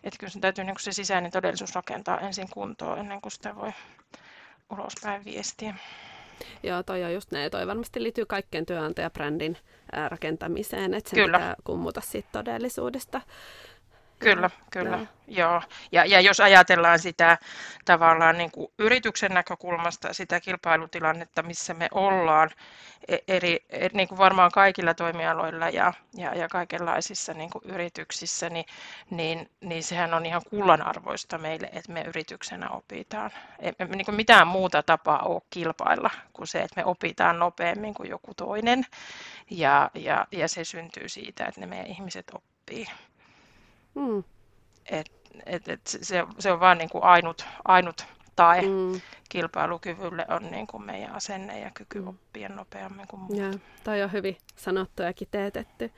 että 0.05 0.18
kyllä 0.18 0.31
sun 0.31 0.40
täytyy 0.40 0.64
niin 0.64 0.75
kuin 0.75 0.83
se 0.83 0.92
sisäinen 0.92 1.33
todellisuus 1.33 1.75
rakentaa 1.75 2.21
ensin 2.21 2.49
kuntoon 2.51 2.99
ennen 2.99 3.21
kuin 3.21 3.33
sitä 3.33 3.57
voi 3.57 3.73
ulospäin 4.70 5.25
viestiä. 5.25 5.75
Joo, 6.62 6.83
toi 6.83 7.05
on 7.05 7.14
just 7.14 7.33
ne. 7.33 7.51
Toi 7.51 7.66
varmasti 7.66 8.03
liittyy 8.03 8.27
kaikkeen 8.27 8.66
työnantajabrändin 8.66 9.59
rakentamiseen, 10.09 10.94
että 10.94 11.11
se 11.11 11.25
pitää 11.27 11.57
kummuta 11.64 12.01
siitä 12.01 12.29
todellisuudesta. 12.33 13.20
Kyllä, 14.23 14.51
kyllä. 14.71 14.99
Ja. 14.99 15.07
Joo. 15.29 15.63
Ja, 15.93 16.05
ja 16.05 16.21
jos 16.21 16.41
ajatellaan 16.41 16.99
sitä 16.99 17.39
tavallaan 17.85 18.39
niin 18.39 18.51
kuin 18.51 18.73
yrityksen 18.79 19.35
näkökulmasta, 19.35 20.13
sitä 20.13 20.41
kilpailutilannetta, 20.41 21.43
missä 21.43 21.75
me 21.75 21.89
ollaan 21.91 22.51
e, 23.09 23.17
eri, 23.29 23.65
e, 23.71 23.89
niin 23.93 24.09
kuin 24.09 24.19
varmaan 24.19 24.51
kaikilla 24.51 24.95
toimialoilla 24.95 25.69
ja, 25.69 25.93
ja, 26.15 26.35
ja 26.35 26.49
kaikenlaisissa 26.49 27.35
niin 27.35 27.51
kuin 27.51 27.63
yrityksissä, 27.65 28.51
niin, 28.51 28.65
niin, 29.11 29.51
niin 29.61 29.83
sehän 29.83 30.15
on 30.15 30.27
ihan 30.27 30.43
kullanarvoista 30.51 31.39
meille, 31.39 31.71
että 31.73 31.93
me 31.93 32.03
yrityksenä 32.03 32.71
opitaan. 32.71 33.31
Ei 33.59 33.73
niin 33.89 34.05
kuin 34.05 34.15
mitään 34.15 34.47
muuta 34.47 34.83
tapaa 34.83 35.23
ole 35.23 35.43
kilpailla 35.51 36.11
kuin 36.33 36.47
se, 36.47 36.63
että 36.63 36.81
me 36.81 36.85
opitaan 36.85 37.39
nopeammin 37.39 37.95
kuin 37.95 38.11
joku 38.11 38.35
toinen. 38.35 38.87
Ja, 39.51 39.91
ja, 39.95 40.27
ja 40.33 40.49
se 40.49 40.65
syntyy 40.65 41.09
siitä, 41.09 41.45
että 41.45 41.61
ne 41.61 41.67
meidän 41.67 41.87
ihmiset 41.87 42.27
oppii. 42.35 42.87
Mm. 43.94 44.24
Et, 44.90 45.12
et, 45.46 45.68
et 45.68 45.81
se, 45.87 46.24
se 46.38 46.52
on 46.52 46.61
vain 46.61 46.78
niin 46.78 46.90
kuin 46.90 47.05
ainut, 47.05 47.46
ainut 47.64 48.07
tae 48.37 48.62
mm. 48.62 49.00
kilpailukyvylle 49.28 50.26
on 50.28 50.50
niin 50.50 50.66
kuin 50.66 50.83
meidän 50.83 51.14
asenne 51.14 51.61
ja 51.61 51.70
kyky 51.74 52.00
mm. 52.00 52.09
oppia 52.09 52.48
nopeammin 52.48 53.09
kuin 53.09 53.20
muut. 53.20 53.38
Ja, 53.38 53.59
toi 53.85 54.02
on 54.02 54.12
hyvin 54.12 54.37
sanottu 54.57 55.02
ja 55.02 55.12
kiteytetty. 55.12 55.92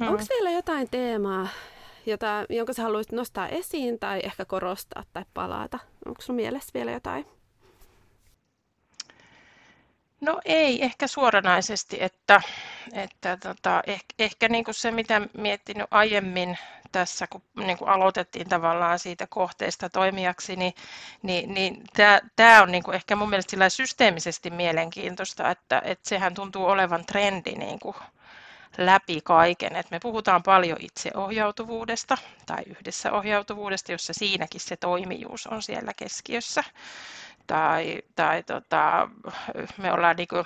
Mm. 0.00 0.08
Onko 0.08 0.22
vielä 0.30 0.50
jotain 0.50 0.90
teemaa, 0.90 1.48
jota, 2.06 2.46
jonka 2.48 2.72
sä 2.72 2.82
haluaisit 2.82 3.12
nostaa 3.12 3.48
esiin 3.48 3.98
tai 3.98 4.20
ehkä 4.24 4.44
korostaa 4.44 5.02
tai 5.12 5.24
palata? 5.34 5.78
Onko 6.06 6.22
sun 6.22 6.34
mielessä 6.34 6.70
vielä 6.74 6.92
jotain? 6.92 7.26
No 10.20 10.40
ei 10.44 10.84
ehkä 10.84 11.06
suoranaisesti, 11.06 11.96
että, 12.00 12.40
että 12.92 13.36
tota, 13.36 13.82
ehkä, 13.86 14.14
ehkä 14.18 14.48
niin 14.48 14.64
kuin 14.64 14.74
se 14.74 14.90
mitä 14.90 15.20
miettinyt 15.38 15.86
aiemmin 15.90 16.58
tässä, 16.92 17.26
kun 17.26 17.42
niin 17.54 17.78
kuin 17.78 17.88
aloitettiin 17.88 18.48
tavallaan 18.48 18.98
siitä 18.98 19.26
kohteesta 19.26 19.90
toimijaksi, 19.90 20.56
niin, 20.56 20.74
niin, 21.22 21.54
niin 21.54 21.84
tämä, 22.36 22.62
on 22.62 22.72
niin 22.72 22.82
kuin 22.82 22.94
ehkä 22.94 23.16
mun 23.16 23.28
mielestä 23.30 23.68
systeemisesti 23.68 24.50
mielenkiintoista, 24.50 25.50
että, 25.50 25.82
että 25.84 26.08
sehän 26.08 26.34
tuntuu 26.34 26.64
olevan 26.64 27.06
trendi 27.06 27.52
niin 27.52 27.78
kuin 27.78 27.96
läpi 28.78 29.20
kaiken. 29.24 29.76
Et 29.76 29.90
me 29.90 30.00
puhutaan 30.00 30.42
paljon 30.42 30.78
itseohjautuvuudesta 30.80 32.18
tai 32.46 32.62
yhdessä 32.66 33.12
ohjautuvuudesta, 33.12 33.92
jossa 33.92 34.12
siinäkin 34.12 34.60
se 34.60 34.76
toimijuus 34.76 35.46
on 35.46 35.62
siellä 35.62 35.92
keskiössä 35.96 36.64
tai, 37.46 38.02
tai 38.16 38.42
tota, 38.42 39.08
me 39.76 39.92
ollaan 39.92 40.16
niin 40.16 40.28
kuin, 40.28 40.44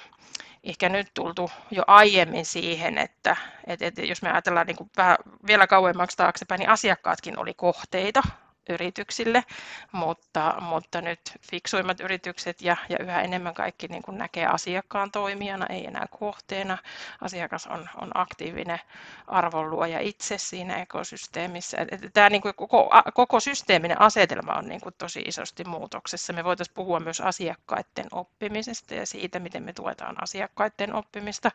ehkä 0.64 0.88
nyt 0.88 1.08
tultu 1.14 1.50
jo 1.70 1.82
aiemmin 1.86 2.46
siihen, 2.46 2.98
että, 2.98 3.36
että, 3.66 3.86
että 3.86 4.02
jos 4.02 4.22
me 4.22 4.32
ajatellaan 4.32 4.66
niin 4.66 4.76
kuin 4.76 4.90
vähän 4.96 5.16
vielä 5.46 5.66
kauemmaksi 5.66 6.16
taaksepäin, 6.16 6.58
niin 6.58 6.70
asiakkaatkin 6.70 7.38
oli 7.38 7.54
kohteita 7.54 8.22
yrityksille, 8.70 9.44
mutta, 9.92 10.54
mutta 10.60 11.00
nyt 11.00 11.20
fiksuimmat 11.50 12.00
yritykset 12.00 12.62
ja, 12.62 12.76
ja 12.88 12.96
yhä 13.00 13.22
enemmän 13.22 13.54
kaikki 13.54 13.88
niin 13.88 14.02
kuin 14.02 14.18
näkee 14.18 14.46
asiakkaan 14.46 15.10
toimijana, 15.10 15.66
ei 15.66 15.86
enää 15.86 16.06
kohteena. 16.18 16.78
Asiakas 17.20 17.66
on, 17.66 17.88
on 18.00 18.10
aktiivinen 18.14 18.80
arvonluoja 19.26 20.00
itse 20.00 20.38
siinä 20.38 20.76
ekosysteemissä. 20.76 21.76
Tämä 22.12 22.30
niin 22.30 22.42
kuin 22.42 22.54
koko, 22.54 22.90
koko 23.14 23.40
systeeminen 23.40 24.00
asetelma 24.00 24.52
on 24.52 24.68
niin 24.68 24.80
kuin 24.80 24.94
tosi 24.98 25.20
isosti 25.20 25.64
muutoksessa. 25.64 26.32
Me 26.32 26.44
voitaisiin 26.44 26.74
puhua 26.74 27.00
myös 27.00 27.20
asiakkaiden 27.20 28.06
oppimisesta 28.12 28.94
ja 28.94 29.06
siitä, 29.06 29.38
miten 29.38 29.62
me 29.62 29.72
tuetaan 29.72 30.22
asiakkaiden 30.22 30.94
oppimista. 30.94 31.50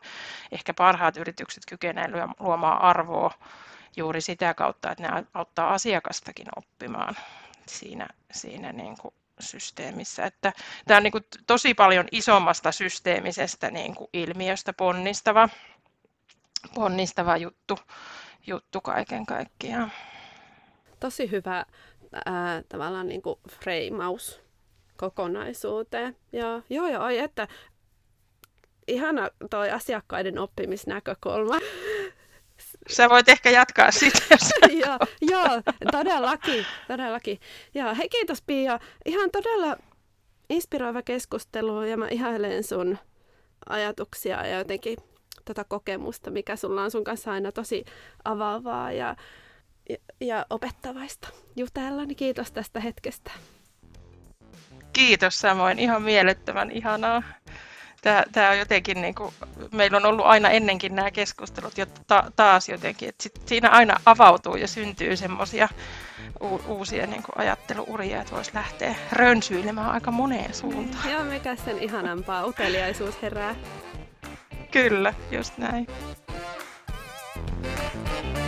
Ehkä 0.51 0.73
parhaat 0.73 1.17
yritykset 1.17 1.63
kykenevät 1.69 2.29
luomaan 2.39 2.81
arvoa 2.81 3.31
juuri 3.97 4.21
sitä 4.21 4.53
kautta, 4.53 4.91
että 4.91 5.03
ne 5.03 5.25
auttaa 5.33 5.73
asiakastakin 5.73 6.47
oppimaan 6.55 7.15
siinä, 7.67 8.07
siinä 8.31 8.73
niin 8.73 8.97
kuin 8.97 9.13
systeemissä. 9.39 10.25
Että 10.25 10.53
tämä 10.87 10.97
on 10.97 11.03
niin 11.03 11.11
kuin 11.11 11.25
tosi 11.47 11.73
paljon 11.73 12.05
isommasta 12.11 12.71
systeemisestä 12.71 13.71
niin 13.71 13.95
kuin 13.95 14.09
ilmiöstä 14.13 14.73
ponnistava, 14.73 15.49
ponnistava 16.75 17.37
juttu, 17.37 17.77
juttu 18.47 18.81
kaiken 18.81 19.25
kaikkiaan. 19.25 19.91
Tosi 20.99 21.31
hyvä 21.31 21.65
ää, 22.25 22.63
tavallaan 22.69 23.07
niin 23.07 23.21
kuin 23.21 23.39
freimaus 23.49 24.41
kokonaisuuteen. 24.97 26.17
Ja, 26.31 26.61
joo, 26.69 26.87
joo, 26.87 27.07
että 27.07 27.47
ihana 28.87 29.29
toi 29.49 29.71
asiakkaiden 29.71 30.39
oppimisnäkökulma. 30.39 31.55
Sä 32.89 33.09
voit 33.09 33.29
ehkä 33.29 33.49
jatkaa 33.49 33.91
sitä. 33.91 34.19
joo, 34.85 34.97
joo, 35.21 35.61
todellakin, 35.91 36.65
todellakin. 36.87 37.39
Joo, 37.73 37.95
hei 37.95 38.09
kiitos 38.09 38.41
Pia. 38.41 38.79
Ihan 39.05 39.31
todella 39.31 39.77
inspiroiva 40.49 41.01
keskustelu 41.01 41.83
ja 41.83 41.97
mä 41.97 42.07
ihailen 42.07 42.63
sun 42.63 42.97
ajatuksia 43.69 44.47
ja 44.47 44.57
jotenkin 44.57 44.97
tota 45.45 45.63
kokemusta, 45.63 46.31
mikä 46.31 46.55
sulla 46.55 46.83
on 46.83 46.91
sun 46.91 47.03
kanssa 47.03 47.31
aina 47.31 47.51
tosi 47.51 47.85
avaavaa 48.25 48.91
ja, 48.91 49.15
ja, 49.89 49.97
ja 50.21 50.45
opettavaista 50.49 51.27
jutella. 51.55 52.05
Niin 52.05 52.15
kiitos 52.15 52.51
tästä 52.51 52.79
hetkestä. 52.79 53.31
Kiitos 54.93 55.39
samoin, 55.39 55.79
ihan 55.79 56.01
mielettömän 56.01 56.71
ihanaa 56.71 57.23
Tämä, 58.05 58.23
tämä 58.31 58.49
on 58.49 58.59
jotenkin, 58.59 59.01
niin 59.01 59.15
kuin, 59.15 59.33
meillä 59.71 59.97
on 59.97 60.05
ollut 60.05 60.25
aina 60.25 60.49
ennenkin 60.49 60.95
nämä 60.95 61.11
keskustelut 61.11 61.77
jo 61.77 61.85
ta, 62.07 62.31
taas 62.35 62.69
jotenkin, 62.69 63.09
että 63.09 63.23
sit 63.23 63.41
siinä 63.45 63.69
aina 63.69 63.99
avautuu 64.05 64.55
ja 64.55 64.67
syntyy 64.67 65.17
semmoisia 65.17 65.69
u- 66.41 66.61
uusia 66.67 67.07
niin 67.07 67.23
kuin 67.23 67.37
ajatteluuria, 67.37 68.21
että 68.21 68.35
voisi 68.35 68.51
lähteä 68.53 68.95
rönsyilemään 69.11 69.91
aika 69.91 70.11
moneen 70.11 70.53
suuntaan. 70.53 71.11
Joo, 71.11 71.23
mikä 71.23 71.55
sen 71.55 71.79
ihanampaa, 71.79 72.45
uteliaisuus 72.45 73.21
herää. 73.21 73.55
Kyllä, 74.71 75.13
just 75.31 75.57
näin. 75.57 75.87
Thank 78.05 78.37
you 78.37 78.44